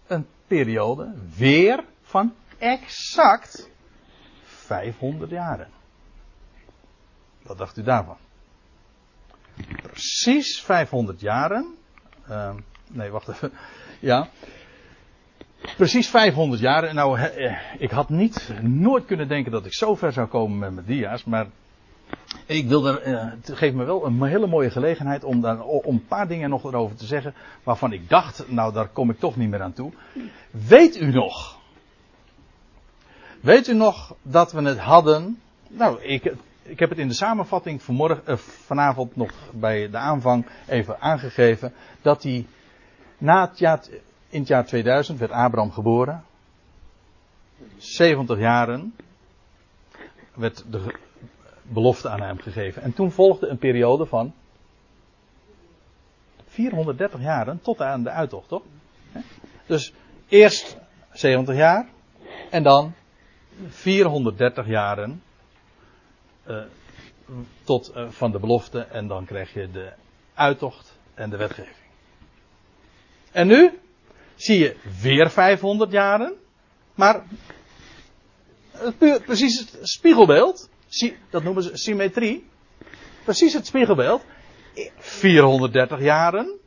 een 0.07 0.27
periode 0.47 1.15
weer 1.37 1.85
van 2.03 2.35
exact 2.59 3.71
500 4.43 5.31
jaren. 5.31 5.69
Wat 7.43 7.59
dacht 7.59 7.77
u 7.77 7.83
daarvan? 7.83 8.17
Precies 9.83 10.63
500 10.63 11.21
jaren. 11.21 11.75
Uh, 12.29 12.55
nee, 12.91 13.11
wacht 13.11 13.29
even. 13.29 13.53
Ja. 14.01 14.29
Precies 15.77 16.09
500 16.09 16.61
jaar. 16.61 16.85
En 16.85 16.95
nou, 16.95 17.19
eh, 17.19 17.57
ik 17.79 17.91
had 17.91 18.09
niet, 18.09 18.53
nooit 18.63 19.05
kunnen 19.05 19.29
denken 19.29 19.53
dat 19.53 19.67
ik 19.67 19.75
zo 19.75 19.95
ver 19.95 20.13
zou 20.13 20.27
komen 20.27 20.59
met 20.59 20.75
mijn 20.75 20.87
dia's. 20.87 21.25
Maar 21.25 21.47
ik 22.47 22.69
wil 22.69 22.87
er, 22.87 23.03
eh, 23.03 23.27
het 23.43 23.51
geeft 23.57 23.75
me 23.75 23.85
wel 23.85 24.07
een 24.07 24.23
hele 24.23 24.47
mooie 24.47 24.71
gelegenheid 24.71 25.25
om, 25.25 25.41
daar, 25.41 25.63
om 25.63 25.95
een 25.95 26.07
paar 26.07 26.29
dingen 26.29 26.51
nog 26.51 26.65
erover 26.65 26.97
te 26.97 27.07
zeggen. 27.07 27.35
Waarvan 27.63 27.93
ik 27.93 28.09
dacht, 28.09 28.45
nou 28.49 28.73
daar 28.73 28.89
kom 28.89 29.11
ik 29.11 29.19
toch 29.19 29.37
niet 29.37 29.51
meer 29.51 29.63
aan 29.63 29.73
toe. 29.73 29.93
Weet 30.51 31.01
u 31.01 31.13
nog? 31.13 31.59
Weet 33.41 33.69
u 33.69 33.75
nog 33.75 34.15
dat 34.23 34.53
we 34.53 34.63
het 34.63 34.79
hadden? 34.79 35.41
Nou, 35.69 36.03
ik, 36.03 36.35
ik 36.63 36.79
heb 36.79 36.89
het 36.89 36.99
in 36.99 37.09
de 37.09 37.15
samenvatting 37.15 37.83
uh, 37.89 38.37
vanavond 38.37 39.17
nog 39.17 39.33
bij 39.53 39.91
de 39.91 39.97
aanvang 39.97 40.47
even 40.67 41.01
aangegeven. 41.01 41.73
Dat 42.03 42.23
hij 42.23 42.47
na 43.19 43.49
het 43.49 43.59
jaar 43.59 43.81
in 44.29 44.39
het 44.39 44.49
jaar 44.49 44.67
2000 44.67 45.19
werd 45.19 45.31
Abraham 45.31 45.73
geboren. 45.73 46.25
70 47.77 48.39
jaren 48.39 48.95
werd 50.35 50.65
de 50.71 50.95
belofte 51.69 52.09
aan 52.09 52.23
hem 52.23 52.39
gegeven. 52.39 52.83
En 52.83 52.93
toen 52.93 53.11
volgde 53.11 53.47
een 53.47 53.59
periode 53.59 54.07
van 54.07 54.35
430 56.47 57.21
jaren 57.21 57.61
tot 57.63 57.81
aan 57.81 58.03
de 58.03 58.11
uittocht, 58.11 58.49
toch? 58.49 58.63
Dus 59.67 59.93
eerst 60.29 60.77
70 61.13 61.57
jaar 61.57 61.89
en 62.51 62.63
dan 62.63 62.95
430 63.69 64.67
jaren 64.67 65.23
uh, 66.49 66.63
tot 67.65 67.93
uh, 67.97 68.09
van 68.09 68.31
de 68.31 68.39
belofte 68.39 68.81
en 68.81 69.07
dan 69.07 69.25
krijg 69.25 69.53
je 69.53 69.71
de 69.71 69.93
uittocht 70.35 70.99
en 71.15 71.31
de 71.31 71.37
wetgeving. 71.37 71.77
En 73.33 73.47
nu? 73.47 73.79
zie 74.39 74.59
je 74.59 74.77
weer 75.01 75.31
500 75.31 75.91
jaren. 75.91 76.35
Maar 76.95 77.23
precies 79.25 79.59
het 79.59 79.79
spiegelbeeld, 79.89 80.69
dat 81.31 81.43
noemen 81.43 81.63
ze 81.63 81.77
symmetrie. 81.77 82.47
Precies 83.25 83.53
het 83.53 83.67
spiegelbeeld. 83.67 84.25
430 84.99 86.01
jaren. 86.01 86.59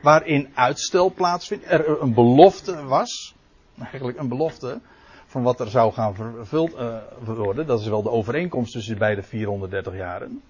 Waarin 0.00 0.50
uitstel 0.54 1.12
plaatsvindt. 1.12 1.64
Er 1.70 2.00
een 2.00 2.14
belofte 2.14 2.84
was. 2.84 3.34
Eigenlijk 3.78 4.18
een 4.18 4.28
belofte. 4.28 4.80
Van 5.26 5.42
wat 5.42 5.60
er 5.60 5.68
zou 5.68 5.92
gaan 5.92 6.14
vervuld 6.14 6.74
uh, 6.74 6.98
worden. 7.24 7.66
Dat 7.66 7.80
is 7.80 7.86
wel 7.86 8.02
de 8.02 8.10
overeenkomst 8.10 8.72
tussen 8.72 8.98
beide 8.98 9.22
430 9.22 9.94
jaren. 9.94 10.42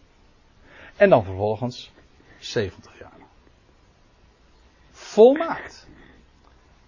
En 0.97 1.11
dan 1.11 1.25
vervolgens 1.25 1.93
70 2.39 2.99
jaar. 2.99 3.19
Volmaakt. 4.91 5.87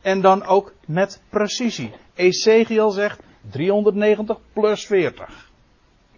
En 0.00 0.20
dan 0.20 0.44
ook 0.44 0.72
met 0.86 1.22
precisie. 1.28 1.92
Ezekiel 2.14 2.90
zegt, 2.90 3.20
390 3.50 4.38
plus 4.52 4.86
40. 4.86 5.47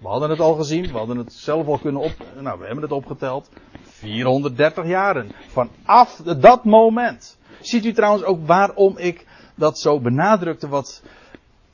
We 0.01 0.09
hadden 0.09 0.31
het 0.31 0.41
al 0.41 0.55
gezien, 0.55 0.93
we 0.93 0.99
hadden 0.99 1.17
het 1.17 1.33
zelf 1.33 1.67
al 1.67 1.79
kunnen 1.79 2.03
op, 2.03 2.13
nou 2.39 2.59
we 2.59 2.65
hebben 2.65 2.83
het 2.83 2.93
opgeteld. 2.93 3.49
430 3.83 4.87
jaren. 4.87 5.33
Vanaf 5.49 6.17
dat 6.17 6.65
moment. 6.65 7.39
Ziet 7.61 7.85
u 7.85 7.93
trouwens 7.93 8.25
ook 8.25 8.47
waarom 8.47 8.99
ik 8.99 9.27
dat 9.55 9.79
zo 9.79 10.01
benadrukte 10.01 10.69
wat 10.69 11.03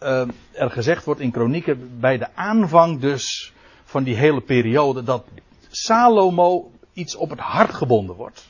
uh, 0.03 0.29
er 0.53 0.71
gezegd 0.71 1.05
wordt 1.05 1.21
in 1.21 1.31
kronieken 1.31 1.99
bij 2.01 2.19
de 2.19 2.35
aanvang 2.35 3.01
dus 3.01 3.53
van 3.85 4.03
die 4.03 4.17
hele 4.17 4.41
periode 4.41 5.03
dat 5.03 5.25
Salomo 5.71 6.71
iets 6.93 7.17
op 7.17 7.31
het 7.31 7.41
hart 7.41 7.75
gebonden 7.75 8.17
wordt. 8.17 8.49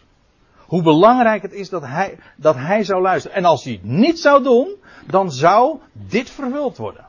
Hoe 0.56 0.82
belangrijk 0.82 1.42
het 1.42 1.52
is 1.52 1.68
dat 1.68 1.82
hij, 1.82 2.18
dat 2.36 2.54
hij 2.54 2.84
zou 2.84 3.02
luisteren. 3.02 3.36
En 3.36 3.44
als 3.44 3.64
hij 3.64 3.72
het 3.72 3.84
niet 3.84 4.18
zou 4.18 4.42
doen, 4.42 4.74
dan 5.06 5.32
zou 5.32 5.78
dit 5.92 6.30
vervuld 6.30 6.76
worden. 6.76 7.06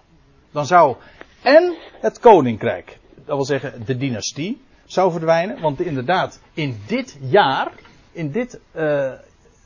Dan 0.52 0.66
zou 0.66 0.96
en 1.41 1.76
het 2.02 2.19
koninkrijk, 2.19 3.00
dat 3.15 3.36
wil 3.36 3.45
zeggen 3.45 3.86
de 3.86 3.97
dynastie, 3.97 4.62
zou 4.86 5.12
verdwijnen. 5.12 5.62
Want 5.62 5.82
inderdaad, 5.82 6.41
in 6.54 6.80
dit 6.88 7.17
jaar, 7.21 7.71
in 8.12 8.32
dit 8.32 8.60
uh, 8.76 9.12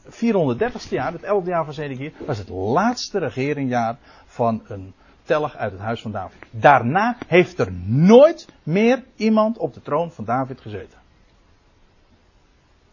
430ste 0.06 0.90
jaar, 0.90 1.12
het 1.12 1.24
11e 1.24 1.46
jaar 1.46 1.66
van 1.66 1.74
Zedekier, 1.74 2.12
was 2.26 2.38
het 2.38 2.50
laatste 2.50 3.20
regeringjaar 3.20 3.98
van 4.26 4.62
een 4.68 4.94
tellig 5.24 5.56
uit 5.56 5.72
het 5.72 5.82
huis 5.82 6.02
van 6.02 6.12
David. 6.12 6.38
Daarna 6.50 7.18
heeft 7.28 7.60
er 7.60 7.72
nooit 7.86 8.48
meer 8.64 9.04
iemand 9.16 9.58
op 9.58 9.74
de 9.74 9.82
troon 9.82 10.12
van 10.12 10.26
David 10.26 10.62
gezeten. 10.62 11.00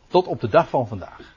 Tot 0.08 0.26
op 0.26 0.40
de 0.40 0.48
dag 0.48 0.68
van 0.68 0.88
vandaag. 0.88 1.36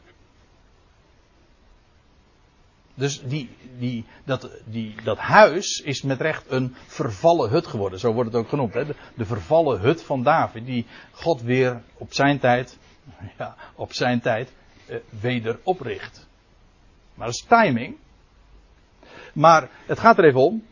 Dus 2.93 3.21
die, 3.21 3.49
die, 3.77 4.05
dat, 4.23 4.49
die, 4.65 4.95
dat 5.03 5.17
huis 5.17 5.81
is 5.81 6.01
met 6.01 6.21
recht 6.21 6.51
een 6.51 6.75
vervallen 6.87 7.49
hut 7.49 7.67
geworden. 7.67 7.99
Zo 7.99 8.13
wordt 8.13 8.31
het 8.31 8.41
ook 8.41 8.49
genoemd. 8.49 8.73
Hè? 8.73 8.85
De, 9.15 9.25
vervallen 9.25 9.79
hut 9.79 10.03
van 10.03 10.23
David. 10.23 10.65
Die 10.65 10.85
God 11.11 11.41
weer 11.41 11.81
op 11.97 12.13
zijn 12.13 12.39
tijd, 12.39 12.77
ja, 13.37 13.55
op 13.75 13.93
zijn 13.93 14.21
tijd, 14.21 14.53
eh, 14.85 14.97
weder 15.09 15.59
opricht. 15.63 16.27
Maar 17.13 17.25
dat 17.25 17.35
is 17.35 17.45
timing. 17.47 17.97
Maar 19.33 19.69
het 19.85 19.99
gaat 19.99 20.17
er 20.17 20.25
even 20.25 20.41
om. 20.41 20.63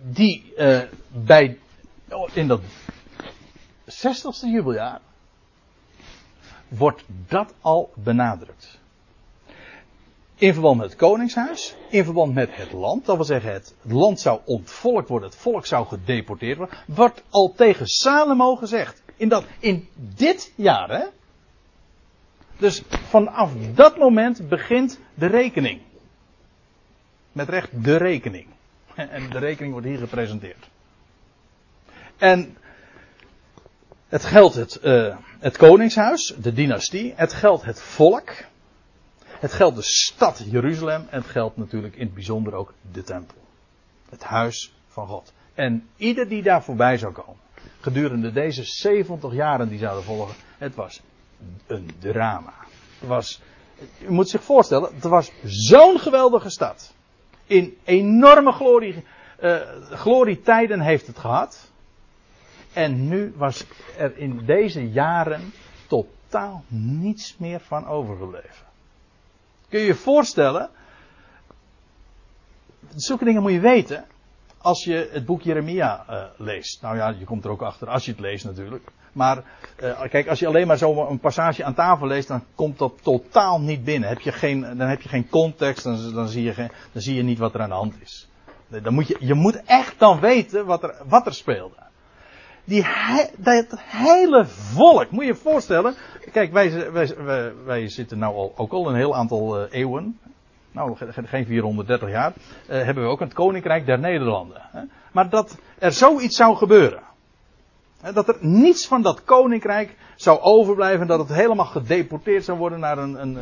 Die 0.00 0.54
eh, 0.54 0.82
bij, 1.08 1.58
in 2.32 2.48
dat 2.48 2.60
60ste 3.84 4.46
jubeljaar 4.46 5.00
wordt 6.68 7.04
dat 7.08 7.54
al 7.60 7.92
benadrukt. 7.94 8.78
In 10.38 10.52
verband 10.52 10.76
met 10.76 10.86
het 10.86 10.98
koningshuis, 10.98 11.74
in 11.90 12.04
verband 12.04 12.34
met 12.34 12.56
het 12.56 12.72
land, 12.72 13.06
dat 13.06 13.16
wil 13.16 13.24
zeggen 13.24 13.52
het, 13.52 13.74
land 13.82 14.20
zou 14.20 14.40
ontvolkt 14.44 15.08
worden, 15.08 15.28
het 15.28 15.38
volk 15.38 15.66
zou 15.66 15.86
gedeporteerd 15.86 16.56
worden, 16.58 16.78
wordt 16.86 17.22
al 17.30 17.52
tegen 17.56 17.86
Salomo 17.86 18.56
gezegd. 18.56 19.02
In, 19.16 19.28
dat, 19.28 19.44
in 19.58 19.88
dit 19.94 20.52
jaar, 20.54 20.90
hè? 20.90 21.04
Dus 22.56 22.82
vanaf 22.88 23.52
dat 23.74 23.98
moment 23.98 24.48
begint 24.48 25.00
de 25.14 25.26
rekening. 25.26 25.80
Met 27.32 27.48
recht 27.48 27.84
de 27.84 27.96
rekening. 27.96 28.46
En 28.94 29.30
de 29.30 29.38
rekening 29.38 29.72
wordt 29.72 29.86
hier 29.86 29.98
gepresenteerd. 29.98 30.68
En 32.16 32.56
het 34.08 34.24
geldt 34.24 34.54
het, 34.54 34.80
uh, 34.82 35.16
het 35.38 35.56
koningshuis, 35.56 36.34
de 36.40 36.52
dynastie. 36.52 37.12
Het 37.16 37.32
geldt 37.32 37.64
het 37.64 37.82
volk. 37.82 38.30
Het 39.38 39.52
geldt 39.52 39.76
de 39.76 39.82
stad 39.82 40.42
Jeruzalem. 40.50 41.06
En 41.10 41.20
het 41.20 41.30
geldt 41.30 41.56
natuurlijk 41.56 41.94
in 41.94 42.04
het 42.04 42.14
bijzonder 42.14 42.54
ook 42.54 42.74
de 42.92 43.02
tempel. 43.02 43.36
Het 44.08 44.24
huis 44.24 44.72
van 44.88 45.06
God. 45.06 45.32
En 45.54 45.88
ieder 45.96 46.28
die 46.28 46.42
daar 46.42 46.62
voorbij 46.62 46.98
zou 46.98 47.12
komen. 47.12 47.36
Gedurende 47.80 48.32
deze 48.32 48.64
70 48.64 49.32
jaren 49.32 49.68
die 49.68 49.78
zouden 49.78 50.04
volgen. 50.04 50.34
Het 50.58 50.74
was 50.74 51.00
een 51.66 51.90
drama. 51.98 52.54
Het 52.98 53.08
was, 53.08 53.40
u 54.00 54.10
moet 54.10 54.28
zich 54.28 54.42
voorstellen, 54.42 54.94
het 54.94 55.04
was 55.04 55.32
zo'n 55.44 55.98
geweldige 55.98 56.50
stad. 56.50 56.94
In 57.46 57.76
enorme 57.84 58.52
glorie, 58.52 59.04
uh, 59.42 59.60
glorietijden 59.90 60.80
heeft 60.80 61.06
het 61.06 61.18
gehad. 61.18 61.70
En 62.72 63.08
nu 63.08 63.32
was 63.36 63.64
er 63.96 64.16
in 64.16 64.44
deze 64.44 64.90
jaren 64.90 65.52
totaal 65.86 66.64
niets 66.68 67.36
meer 67.38 67.60
van 67.60 67.86
overgebleven. 67.86 68.67
Kun 69.68 69.80
je 69.80 69.86
je 69.86 69.94
voorstellen? 69.94 70.70
Zulke 72.94 73.24
dingen 73.24 73.42
moet 73.42 73.52
je 73.52 73.60
weten 73.60 74.04
als 74.58 74.84
je 74.84 75.08
het 75.12 75.26
boek 75.26 75.42
Jeremia 75.42 76.04
uh, 76.10 76.22
leest. 76.36 76.82
Nou 76.82 76.96
ja, 76.96 77.08
je 77.18 77.24
komt 77.24 77.44
er 77.44 77.50
ook 77.50 77.62
achter 77.62 77.88
als 77.88 78.04
je 78.04 78.10
het 78.10 78.20
leest 78.20 78.44
natuurlijk. 78.44 78.90
Maar 79.12 79.44
uh, 79.82 80.00
kijk, 80.00 80.28
als 80.28 80.38
je 80.38 80.46
alleen 80.46 80.66
maar 80.66 80.78
zo 80.78 81.06
een 81.06 81.18
passage 81.18 81.64
aan 81.64 81.74
tafel 81.74 82.06
leest, 82.06 82.28
dan 82.28 82.44
komt 82.54 82.78
dat 82.78 82.92
totaal 83.02 83.60
niet 83.60 83.84
binnen. 83.84 84.08
Heb 84.08 84.20
je 84.20 84.32
geen, 84.32 84.60
dan 84.60 84.88
heb 84.88 85.00
je 85.00 85.08
geen 85.08 85.28
context, 85.28 85.84
dan, 85.84 86.14
dan, 86.14 86.28
zie 86.28 86.42
je 86.42 86.52
geen, 86.52 86.70
dan 86.92 87.02
zie 87.02 87.14
je 87.14 87.22
niet 87.22 87.38
wat 87.38 87.54
er 87.54 87.60
aan 87.60 87.68
de 87.68 87.74
hand 87.74 87.94
is. 88.02 88.28
Dan 88.68 88.94
moet 88.94 89.08
je, 89.08 89.16
je 89.20 89.34
moet 89.34 89.62
echt 89.64 89.98
dan 89.98 90.20
weten 90.20 90.66
wat 90.66 90.82
er, 90.82 90.94
wat 91.06 91.26
er 91.26 91.34
speelde. 91.34 91.87
Die, 92.68 92.86
dat 93.36 93.66
hele 93.78 94.46
volk, 94.46 95.10
moet 95.10 95.22
je 95.22 95.26
je 95.26 95.34
voorstellen. 95.34 95.94
Kijk, 96.32 96.52
wij, 96.52 96.92
wij, 96.92 97.52
wij, 97.64 97.88
zitten 97.88 98.18
nou 98.18 98.34
al, 98.34 98.52
ook 98.56 98.72
al 98.72 98.88
een 98.88 98.94
heel 98.94 99.16
aantal 99.16 99.60
uh, 99.60 99.66
eeuwen. 99.70 100.18
Nou, 100.72 100.96
geen 101.24 101.46
430 101.46 102.10
jaar. 102.10 102.32
Uh, 102.36 102.82
hebben 102.84 103.04
we 103.04 103.10
ook 103.10 103.20
het 103.20 103.32
Koninkrijk 103.32 103.86
der 103.86 103.98
Nederlanden. 103.98 104.60
Hè? 104.62 104.80
Maar 105.12 105.28
dat 105.28 105.58
er 105.78 105.92
zoiets 105.92 106.36
zou 106.36 106.56
gebeuren. 106.56 107.02
Dat 108.14 108.28
er 108.28 108.36
niets 108.40 108.86
van 108.86 109.02
dat 109.02 109.24
koninkrijk 109.24 109.96
zou 110.16 110.40
overblijven. 110.40 111.06
Dat 111.06 111.18
het 111.18 111.28
helemaal 111.28 111.66
gedeporteerd 111.66 112.44
zou 112.44 112.58
worden 112.58 112.80
naar 112.80 112.98
een, 112.98 113.20
een, 113.20 113.38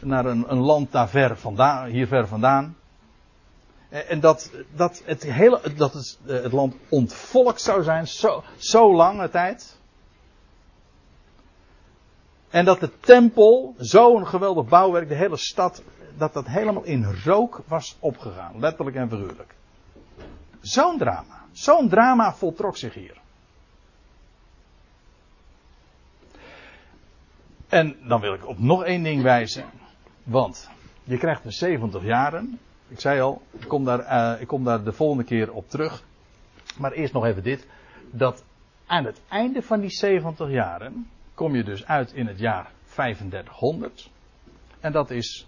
naar 0.00 0.26
een, 0.26 0.44
een 0.48 0.60
land 0.60 0.92
daar 0.92 1.08
ver 1.08 1.36
vandaan, 1.36 1.88
hier 1.88 2.06
ver 2.06 2.28
vandaan. 2.28 2.76
En 3.88 4.20
dat, 4.20 4.50
dat, 4.74 5.02
het, 5.04 5.22
hele, 5.22 5.60
dat 5.76 5.92
het, 5.92 6.18
het 6.26 6.52
land 6.52 6.74
ontvolkt 6.88 7.60
zou 7.60 7.82
zijn, 7.82 8.06
zo, 8.06 8.44
zo 8.56 8.94
lange 8.94 9.30
tijd. 9.30 9.78
En 12.50 12.64
dat 12.64 12.80
de 12.80 12.90
tempel, 13.00 13.74
zo'n 13.78 14.26
geweldig 14.26 14.68
bouwwerk, 14.68 15.08
de 15.08 15.14
hele 15.14 15.36
stad, 15.36 15.82
dat 16.16 16.32
dat 16.32 16.46
helemaal 16.46 16.82
in 16.84 17.04
rook 17.24 17.62
was 17.66 17.96
opgegaan. 17.98 18.60
Letterlijk 18.60 18.96
en 18.96 19.08
figuurlijk. 19.08 19.54
Zo'n 20.60 20.98
drama. 20.98 21.44
Zo'n 21.52 21.88
drama 21.88 22.34
voltrok 22.34 22.76
zich 22.76 22.94
hier. 22.94 23.20
En 27.68 27.96
dan 28.08 28.20
wil 28.20 28.34
ik 28.34 28.46
op 28.46 28.58
nog 28.58 28.84
één 28.84 29.02
ding 29.02 29.22
wijzen. 29.22 29.64
Want 30.22 30.70
je 31.04 31.18
krijgt 31.18 31.42
de 31.42 31.50
70 31.50 32.02
jaren. 32.02 32.58
Ik 32.88 33.00
zei 33.00 33.20
al, 33.20 33.42
ik 33.58 33.68
kom, 33.68 33.84
daar, 33.84 34.00
uh, 34.00 34.40
ik 34.40 34.46
kom 34.46 34.64
daar 34.64 34.84
de 34.84 34.92
volgende 34.92 35.24
keer 35.24 35.52
op 35.52 35.70
terug. 35.70 36.02
Maar 36.78 36.92
eerst 36.92 37.12
nog 37.12 37.24
even 37.24 37.42
dit. 37.42 37.66
Dat 38.10 38.44
aan 38.86 39.04
het 39.04 39.20
einde 39.28 39.62
van 39.62 39.80
die 39.80 39.90
70 39.90 40.50
jaren 40.50 41.08
kom 41.34 41.54
je 41.54 41.64
dus 41.64 41.86
uit 41.86 42.12
in 42.12 42.26
het 42.26 42.38
jaar 42.38 42.70
3500. 42.94 44.10
En 44.80 44.92
dat 44.92 45.10
is 45.10 45.46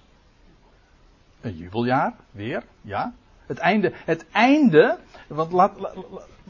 een 1.41 1.57
jubeljaar, 1.57 2.15
weer, 2.31 2.65
ja. 2.81 3.13
Het 3.47 3.59
einde, 3.59 3.93
het 3.95 4.27
einde, 4.33 4.99
want 5.27 5.53
laat, 5.53 5.81
laat, 5.81 5.95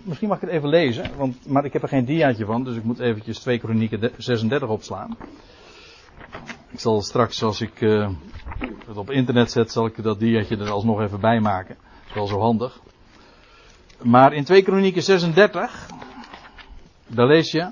misschien 0.03 0.29
mag 0.29 0.37
ik 0.37 0.42
het 0.42 0.53
even 0.53 0.68
lezen, 0.68 1.16
want, 1.16 1.46
maar 1.46 1.64
ik 1.64 1.72
heb 1.72 1.83
er 1.83 1.88
geen 1.88 2.05
diaatje 2.05 2.44
van, 2.44 2.64
dus 2.64 2.76
ik 2.76 2.85
moet 2.85 2.98
eventjes 2.98 3.38
2 3.38 3.59
Kronieken 3.59 4.12
36 4.16 4.68
opslaan. 4.68 5.16
Ik 6.70 6.80
zal 6.80 7.02
straks, 7.02 7.42
als 7.42 7.61
ik 7.61 7.80
uh, 7.80 8.11
het 8.87 8.96
op 8.96 9.11
internet 9.11 9.50
zet, 9.50 9.72
zal 9.72 9.87
ik 9.87 10.02
dat 10.02 10.18
diaatje 10.18 10.56
er 10.56 10.70
alsnog 10.70 11.00
even 11.00 11.20
bij 11.20 11.40
maken. 11.40 11.76
Dat 11.76 12.09
is 12.09 12.14
wel 12.14 12.26
zo 12.26 12.40
handig. 12.40 12.80
Maar 14.02 14.33
in 14.33 14.44
2 14.44 14.62
Kronieken 14.62 15.02
36, 15.02 15.87
daar 17.06 17.26
lees 17.26 17.50
je. 17.50 17.70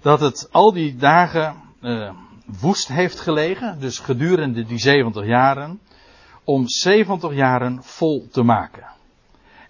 Dat 0.00 0.20
het 0.20 0.48
al 0.50 0.72
die 0.72 0.96
dagen 0.96 1.56
uh, 1.80 2.12
woest 2.60 2.88
heeft 2.88 3.20
gelegen, 3.20 3.80
dus 3.80 3.98
gedurende 3.98 4.64
die 4.64 4.78
70 4.78 5.26
jaren, 5.26 5.80
om 6.44 6.68
70 6.68 7.34
jaren 7.34 7.82
vol 7.82 8.28
te 8.30 8.42
maken. 8.42 8.91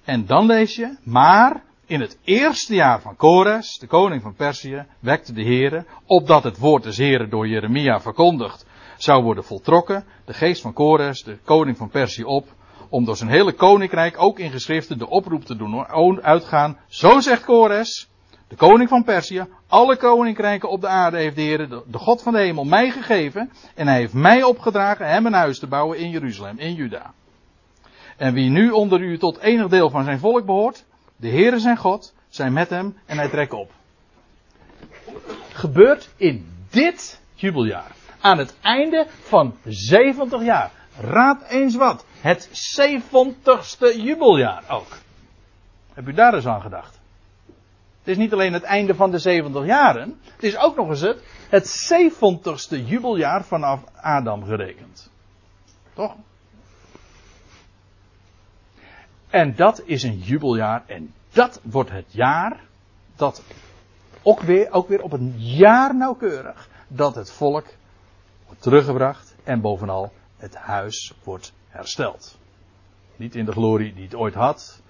En 0.05 0.27
dan 0.27 0.47
lees 0.47 0.77
je, 0.77 0.97
maar 1.03 1.63
in 1.87 2.01
het 2.01 2.19
eerste 2.25 2.75
jaar 2.75 3.01
van 3.01 3.17
Kores, 3.17 3.79
de 3.79 3.87
koning 3.87 4.23
van 4.23 4.35
Perzië, 4.35 4.87
wekte 5.01 5.33
de 5.33 5.43
Heere, 5.43 5.85
opdat 6.07 6.45
het 6.45 6.59
woord 6.59 6.83
des 6.83 6.97
Heeren 6.97 7.31
door 7.31 7.49
Jeremia 7.49 8.01
verkondigd 8.01 8.67
zou 8.97 9.23
worden 9.23 9.45
voltrokken, 9.45 10.05
de 10.25 10.33
geest 10.33 10.63
van 10.63 10.73
Kores, 10.73 11.23
de 11.25 11.39
koning 11.45 11.77
van 11.77 11.89
Perzië 11.89 12.25
op, 12.25 12.49
om 12.89 13.05
door 13.05 13.17
zijn 13.17 13.31
hele 13.31 13.53
koninkrijk 13.53 14.23
ook 14.23 14.39
in 14.39 14.51
geschriften 14.51 14.99
de 14.99 15.09
oproep 15.09 15.45
te 15.45 15.57
doen 15.57 15.87
uitgaan. 16.23 16.79
Zo 16.89 17.21
zegt 17.21 17.45
Kores, 17.45 18.09
de 18.49 18.57
koning 18.57 18.89
van 18.89 19.05
Perzië, 19.05 19.47
alle 19.69 19.97
koninkrijken 19.97 20.69
op 20.69 20.81
de 20.81 20.89
aarde 20.89 21.17
heeft 21.17 21.37
de 21.37 21.43
Heer, 21.43 21.69
de, 21.69 21.99
God 21.99 22.23
van 22.23 22.33
de 22.33 22.39
hemel, 22.39 22.65
mij 22.65 22.91
gegeven. 22.91 23.51
En 23.75 23.87
hij 23.87 23.97
heeft 23.97 24.15
mij 24.15 24.43
opgedragen 24.43 25.09
hem 25.09 25.27
een 25.27 25.33
huis 25.33 25.59
te 25.59 25.67
bouwen 25.67 25.99
in 25.99 26.11
Jeruzalem, 26.11 26.59
in 26.59 26.75
Juda. 26.75 27.13
En 28.17 28.35
wie 28.35 28.51
nu 28.51 28.71
onder 28.71 29.01
u 29.01 29.19
tot 29.19 29.39
enig 29.39 29.69
deel 29.69 29.91
van 29.91 30.05
zijn 30.05 30.19
volk 30.19 30.47
behoort, 30.47 30.85
de 31.17 31.29
Heere 31.29 31.59
zijn 31.59 31.77
God, 31.77 32.15
zijn 32.29 32.53
met 32.53 32.71
hem 32.71 32.97
en 33.07 33.17
hij 33.17 33.29
trekt 33.29 33.53
op. 33.53 33.71
Gebeurt 35.53 36.11
in 36.17 36.47
dit 36.71 37.21
jubeljaar. 37.35 37.91
Aan 38.21 38.39
het 38.39 38.57
einde 38.61 39.07
van 39.09 39.57
70 39.65 40.43
jaar. 40.43 40.71
Raad 41.01 41.43
eens 41.49 41.75
wat. 41.75 42.05
Het 42.21 42.49
70ste 42.81 43.97
jubeljaar 43.97 44.65
ook. 44.69 44.99
Heb 45.93 46.09
u 46.09 46.13
daar 46.13 46.35
eens 46.35 46.47
aan 46.47 46.61
gedacht? 46.61 47.01
Het 47.99 48.11
is 48.11 48.17
niet 48.17 48.33
alleen 48.33 48.53
het 48.53 48.63
einde 48.63 48.95
van 48.95 49.11
de 49.11 49.19
70 49.19 49.65
jaren. 49.65 50.21
Het 50.35 50.43
is 50.43 50.57
ook 50.57 50.77
nog 50.77 50.89
eens 50.89 51.01
het, 51.01 51.23
het 51.49 51.93
70ste 51.93 52.87
jubeljaar 52.87 53.45
vanaf 53.45 53.85
Adam 53.95 54.45
gerekend. 54.45 55.11
Toch? 55.95 56.15
En 59.33 59.55
dat 59.55 59.83
is 59.85 60.03
een 60.03 60.19
jubeljaar. 60.19 60.83
En 60.87 61.15
dat 61.33 61.61
wordt 61.63 61.91
het 61.91 62.13
jaar 62.13 62.61
dat 63.17 63.43
ook 64.23 64.41
weer, 64.41 64.71
ook 64.71 64.89
weer 64.89 65.03
op 65.03 65.13
een 65.13 65.35
jaar 65.37 65.97
nauwkeurig 65.97 66.69
dat 66.89 67.15
het 67.15 67.31
volk 67.31 67.67
wordt 68.47 68.63
teruggebracht 68.63 69.35
en 69.45 69.61
bovenal 69.61 70.13
het 70.37 70.55
huis 70.55 71.15
wordt 71.25 71.53
hersteld. 71.69 72.39
Niet 73.17 73.35
in 73.35 73.45
de 73.45 73.53
glorie 73.53 73.95
die 73.95 74.05
het 74.05 74.15
ooit 74.15 74.35
had, 74.35 74.82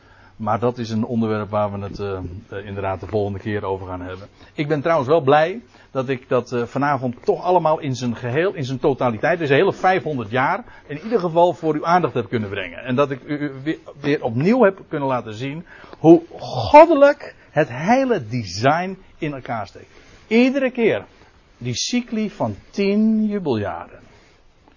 maar 0.43 0.59
dat 0.59 0.79
is 0.79 0.91
een 0.91 1.05
onderwerp 1.05 1.51
waar 1.51 1.73
we 1.73 1.79
het 1.79 1.99
uh, 1.99 2.67
inderdaad 2.67 3.01
de 3.01 3.07
volgende 3.07 3.39
keer 3.39 3.65
over 3.65 3.87
gaan 3.87 4.01
hebben. 4.01 4.29
Ik 4.55 4.69
ben 4.69 4.81
trouwens 4.81 5.09
wel 5.09 5.21
blij 5.21 5.63
dat 5.91 6.09
ik 6.09 6.29
dat 6.29 6.53
uh, 6.53 6.63
vanavond 6.63 7.17
toch 7.25 7.43
allemaal 7.43 7.79
in 7.79 7.95
zijn 7.95 8.17
geheel, 8.17 8.55
in 8.55 8.65
zijn 8.65 8.79
totaliteit, 8.79 9.41
een 9.41 9.47
hele 9.47 9.73
500 9.73 10.31
jaar, 10.31 10.65
in 10.87 11.01
ieder 11.03 11.21
geval 11.21 11.53
voor 11.53 11.75
uw 11.75 11.87
aandacht 11.87 12.15
heb 12.15 12.29
kunnen 12.29 12.49
brengen. 12.49 12.79
En 12.79 12.95
dat 12.95 13.11
ik 13.11 13.23
u 13.25 13.53
weer, 13.63 13.79
weer 14.01 14.25
opnieuw 14.25 14.63
heb 14.63 14.81
kunnen 14.89 15.09
laten 15.09 15.35
zien 15.35 15.65
hoe 15.99 16.23
goddelijk 16.39 17.35
het 17.51 17.69
hele 17.71 18.27
design 18.27 18.99
in 19.19 19.35
elkaar 19.35 19.67
steekt. 19.67 19.91
Iedere 20.27 20.71
keer 20.71 21.05
die 21.59 21.75
cycli 21.75 22.31
van 22.31 22.57
10 22.71 23.27
jubeljaren, 23.27 24.01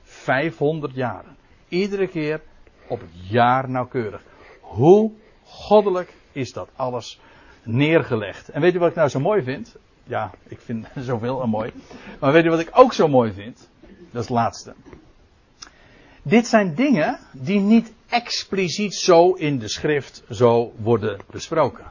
500 0.03 0.93
jaren, 0.93 1.35
iedere 1.67 2.07
keer 2.07 2.41
op 2.87 2.99
het 2.99 3.29
jaar 3.29 3.69
nauwkeurig. 3.69 4.21
Hoe 4.61 5.11
goddelijk 5.45 6.13
is 6.31 6.53
dat 6.53 6.69
alles 6.75 7.19
neergelegd. 7.63 8.49
En 8.49 8.61
weet 8.61 8.75
u 8.75 8.79
wat 8.79 8.89
ik 8.89 8.95
nou 8.95 9.09
zo 9.09 9.19
mooi 9.19 9.43
vind? 9.43 9.75
Ja, 10.03 10.31
ik 10.47 10.59
vind 10.61 10.87
zoveel 11.09 11.41
al 11.41 11.47
mooi. 11.47 11.71
Maar 12.19 12.31
weet 12.31 12.45
u 12.45 12.49
wat 12.49 12.59
ik 12.59 12.69
ook 12.71 12.93
zo 12.93 13.07
mooi 13.07 13.33
vind? 13.33 13.69
Dat 13.81 14.23
is 14.23 14.29
het 14.29 14.37
laatste. 14.37 14.73
Dit 16.21 16.47
zijn 16.47 16.75
dingen 16.75 17.19
die 17.31 17.59
niet 17.59 17.93
expliciet 18.09 18.95
zo 18.95 19.31
in 19.31 19.59
de 19.59 19.67
schrift 19.67 20.23
zo 20.29 20.73
worden 20.77 21.19
besproken. 21.31 21.85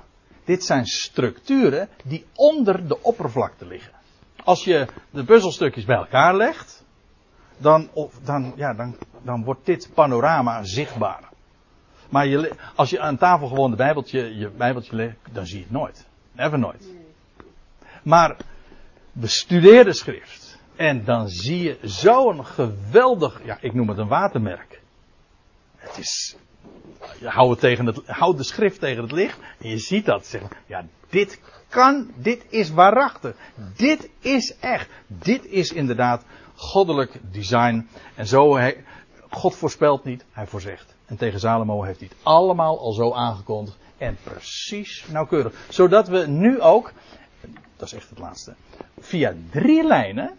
Dit 0.44 0.64
zijn 0.64 0.86
structuren 0.86 1.88
die 2.04 2.24
onder 2.34 2.88
de 2.88 3.02
oppervlakte 3.02 3.66
liggen. 3.66 3.92
Als 4.44 4.64
je 4.64 4.86
de 5.10 5.24
puzzelstukjes 5.24 5.84
bij 5.84 5.96
elkaar 5.96 6.36
legt, 6.36 6.84
dan, 7.58 7.88
dan, 8.24 8.52
ja, 8.56 8.74
dan, 8.74 8.96
dan 9.22 9.44
wordt 9.44 9.66
dit 9.66 9.90
panorama 9.94 10.64
zichtbaar. 10.64 11.28
Maar 12.08 12.26
je, 12.26 12.52
als 12.74 12.90
je 12.90 13.00
aan 13.00 13.16
tafel 13.16 13.48
gewoon 13.48 13.70
de 13.70 13.76
bijbeltje, 13.76 14.36
je 14.38 14.48
bijbeltje 14.48 14.96
legt, 14.96 15.16
dan 15.32 15.46
zie 15.46 15.58
je 15.58 15.62
het 15.62 15.72
nooit. 15.72 16.06
Never 16.32 16.58
nooit. 16.58 16.88
Maar 18.02 18.36
bestudeer 19.12 19.84
de 19.84 19.92
schrift. 19.92 20.58
En 20.76 21.04
dan 21.04 21.28
zie 21.28 21.62
je 21.62 21.78
zo'n 21.82 22.46
geweldig, 22.46 23.40
ja, 23.44 23.58
ik 23.60 23.74
noem 23.74 23.88
het 23.88 23.98
een 23.98 24.08
watermerk. 24.08 24.80
Het 25.76 25.98
is, 25.98 26.36
je 27.20 27.28
houdt, 27.28 27.50
het 27.50 27.60
tegen 27.60 27.86
het, 27.86 28.06
houd 28.06 28.36
de 28.36 28.44
schrift 28.44 28.80
tegen 28.80 29.02
het 29.02 29.12
licht 29.12 29.38
en 29.58 29.68
je 29.68 29.78
ziet 29.78 30.04
dat. 30.04 30.26
Zeg, 30.26 30.42
ja, 30.66 30.86
dit 31.10 31.40
kan, 31.68 32.10
dit 32.16 32.44
is 32.48 32.70
waarachtig. 32.70 33.36
Dit 33.76 34.10
is 34.20 34.56
echt. 34.60 34.88
Dit 35.06 35.46
is 35.46 35.72
inderdaad 35.72 36.24
goddelijk 36.54 37.20
design. 37.32 37.88
En 38.14 38.26
zo, 38.26 38.58
God 39.34 39.56
voorspelt 39.56 40.04
niet, 40.04 40.24
hij 40.32 40.46
voorzegt. 40.46 40.94
En 41.06 41.16
tegen 41.16 41.40
Salomo 41.40 41.82
heeft 41.82 41.98
hij 41.98 42.08
het 42.08 42.18
allemaal 42.22 42.78
al 42.78 42.92
zo 42.92 43.12
aangekondigd. 43.12 43.76
En 43.98 44.16
precies 44.22 45.04
nauwkeurig. 45.10 45.54
Zodat 45.68 46.08
we 46.08 46.26
nu 46.26 46.60
ook, 46.60 46.92
dat 47.76 47.86
is 47.86 47.92
echt 47.92 48.10
het 48.10 48.18
laatste, 48.18 48.54
via 48.98 49.34
drie 49.50 49.84
lijnen, 49.84 50.36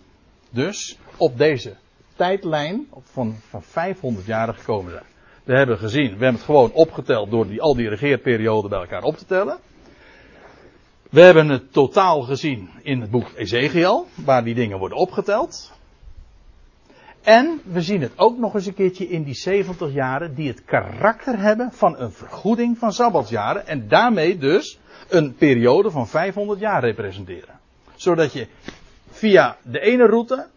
dus 0.49 0.97
op 1.17 1.37
deze 1.37 1.75
tijdlijn 2.15 2.87
van, 3.11 3.35
van 3.49 3.61
500 3.63 4.25
jaar 4.25 4.53
gekomen 4.53 4.91
zijn. 4.91 5.03
We 5.43 5.57
hebben 5.57 5.77
gezien, 5.77 6.03
we 6.03 6.09
hebben 6.09 6.33
het 6.33 6.43
gewoon 6.43 6.71
opgeteld 6.71 7.31
door 7.31 7.47
die, 7.47 7.61
al 7.61 7.75
die 7.75 7.89
regeerperioden 7.89 8.69
bij 8.69 8.79
elkaar 8.79 9.03
op 9.03 9.17
te 9.17 9.25
tellen. 9.25 9.57
We 11.09 11.21
hebben 11.21 11.49
het 11.49 11.73
totaal 11.73 12.21
gezien 12.21 12.69
in 12.81 13.01
het 13.01 13.11
boek 13.11 13.31
Ezekiel, 13.35 14.07
waar 14.15 14.43
die 14.43 14.55
dingen 14.55 14.79
worden 14.79 14.97
opgeteld. 14.97 15.71
En 17.25 17.61
we 17.63 17.81
zien 17.81 18.01
het 18.01 18.11
ook 18.15 18.37
nog 18.37 18.53
eens 18.53 18.65
een 18.65 18.73
keertje 18.73 19.07
in 19.07 19.23
die 19.23 19.33
70 19.33 19.93
jaren 19.93 20.35
die 20.35 20.47
het 20.47 20.65
karakter 20.65 21.39
hebben 21.39 21.71
van 21.71 21.99
een 21.99 22.11
vergoeding 22.11 22.77
van 22.77 22.93
sabbatsjaren 22.93 23.67
en 23.67 23.87
daarmee 23.87 24.37
dus 24.37 24.79
een 25.09 25.35
periode 25.35 25.91
van 25.91 26.07
500 26.07 26.59
jaar 26.59 26.81
representeren. 26.81 27.59
Zodat 27.95 28.33
je 28.33 28.47
via 29.09 29.57
de 29.63 29.79
ene 29.79 30.05
route 30.05 30.47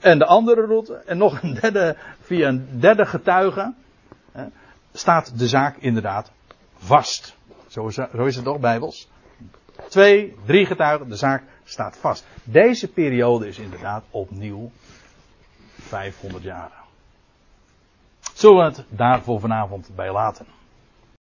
en 0.00 0.18
de 0.18 0.26
andere 0.26 0.66
route 0.66 0.94
en 0.94 1.18
nog 1.18 1.42
een 1.42 1.54
derde, 1.60 1.96
via 2.20 2.48
een 2.48 2.68
derde 2.80 3.06
getuige, 3.06 3.72
staat 4.92 5.38
de 5.38 5.48
zaak 5.48 5.76
inderdaad 5.76 6.30
vast. 6.76 7.36
Zo 7.66 7.86
is, 7.86 7.94
zo 7.94 8.24
is 8.24 8.34
het 8.34 8.44
toch, 8.44 8.60
Bijbels? 8.60 9.08
Twee, 9.88 10.34
drie 10.46 10.66
getuigen, 10.66 11.08
de 11.08 11.16
zaak 11.16 11.42
staat 11.64 11.96
vast. 11.96 12.26
Deze 12.44 12.88
periode 12.88 13.48
is 13.48 13.58
inderdaad 13.58 14.04
opnieuw 14.10 14.70
500 15.88 16.42
jaar. 16.42 16.70
Zullen 18.34 18.56
we 18.56 18.62
het 18.62 18.84
daarvoor 18.88 19.40
vanavond 19.40 19.90
bij 19.94 20.12
laten? 20.12 20.46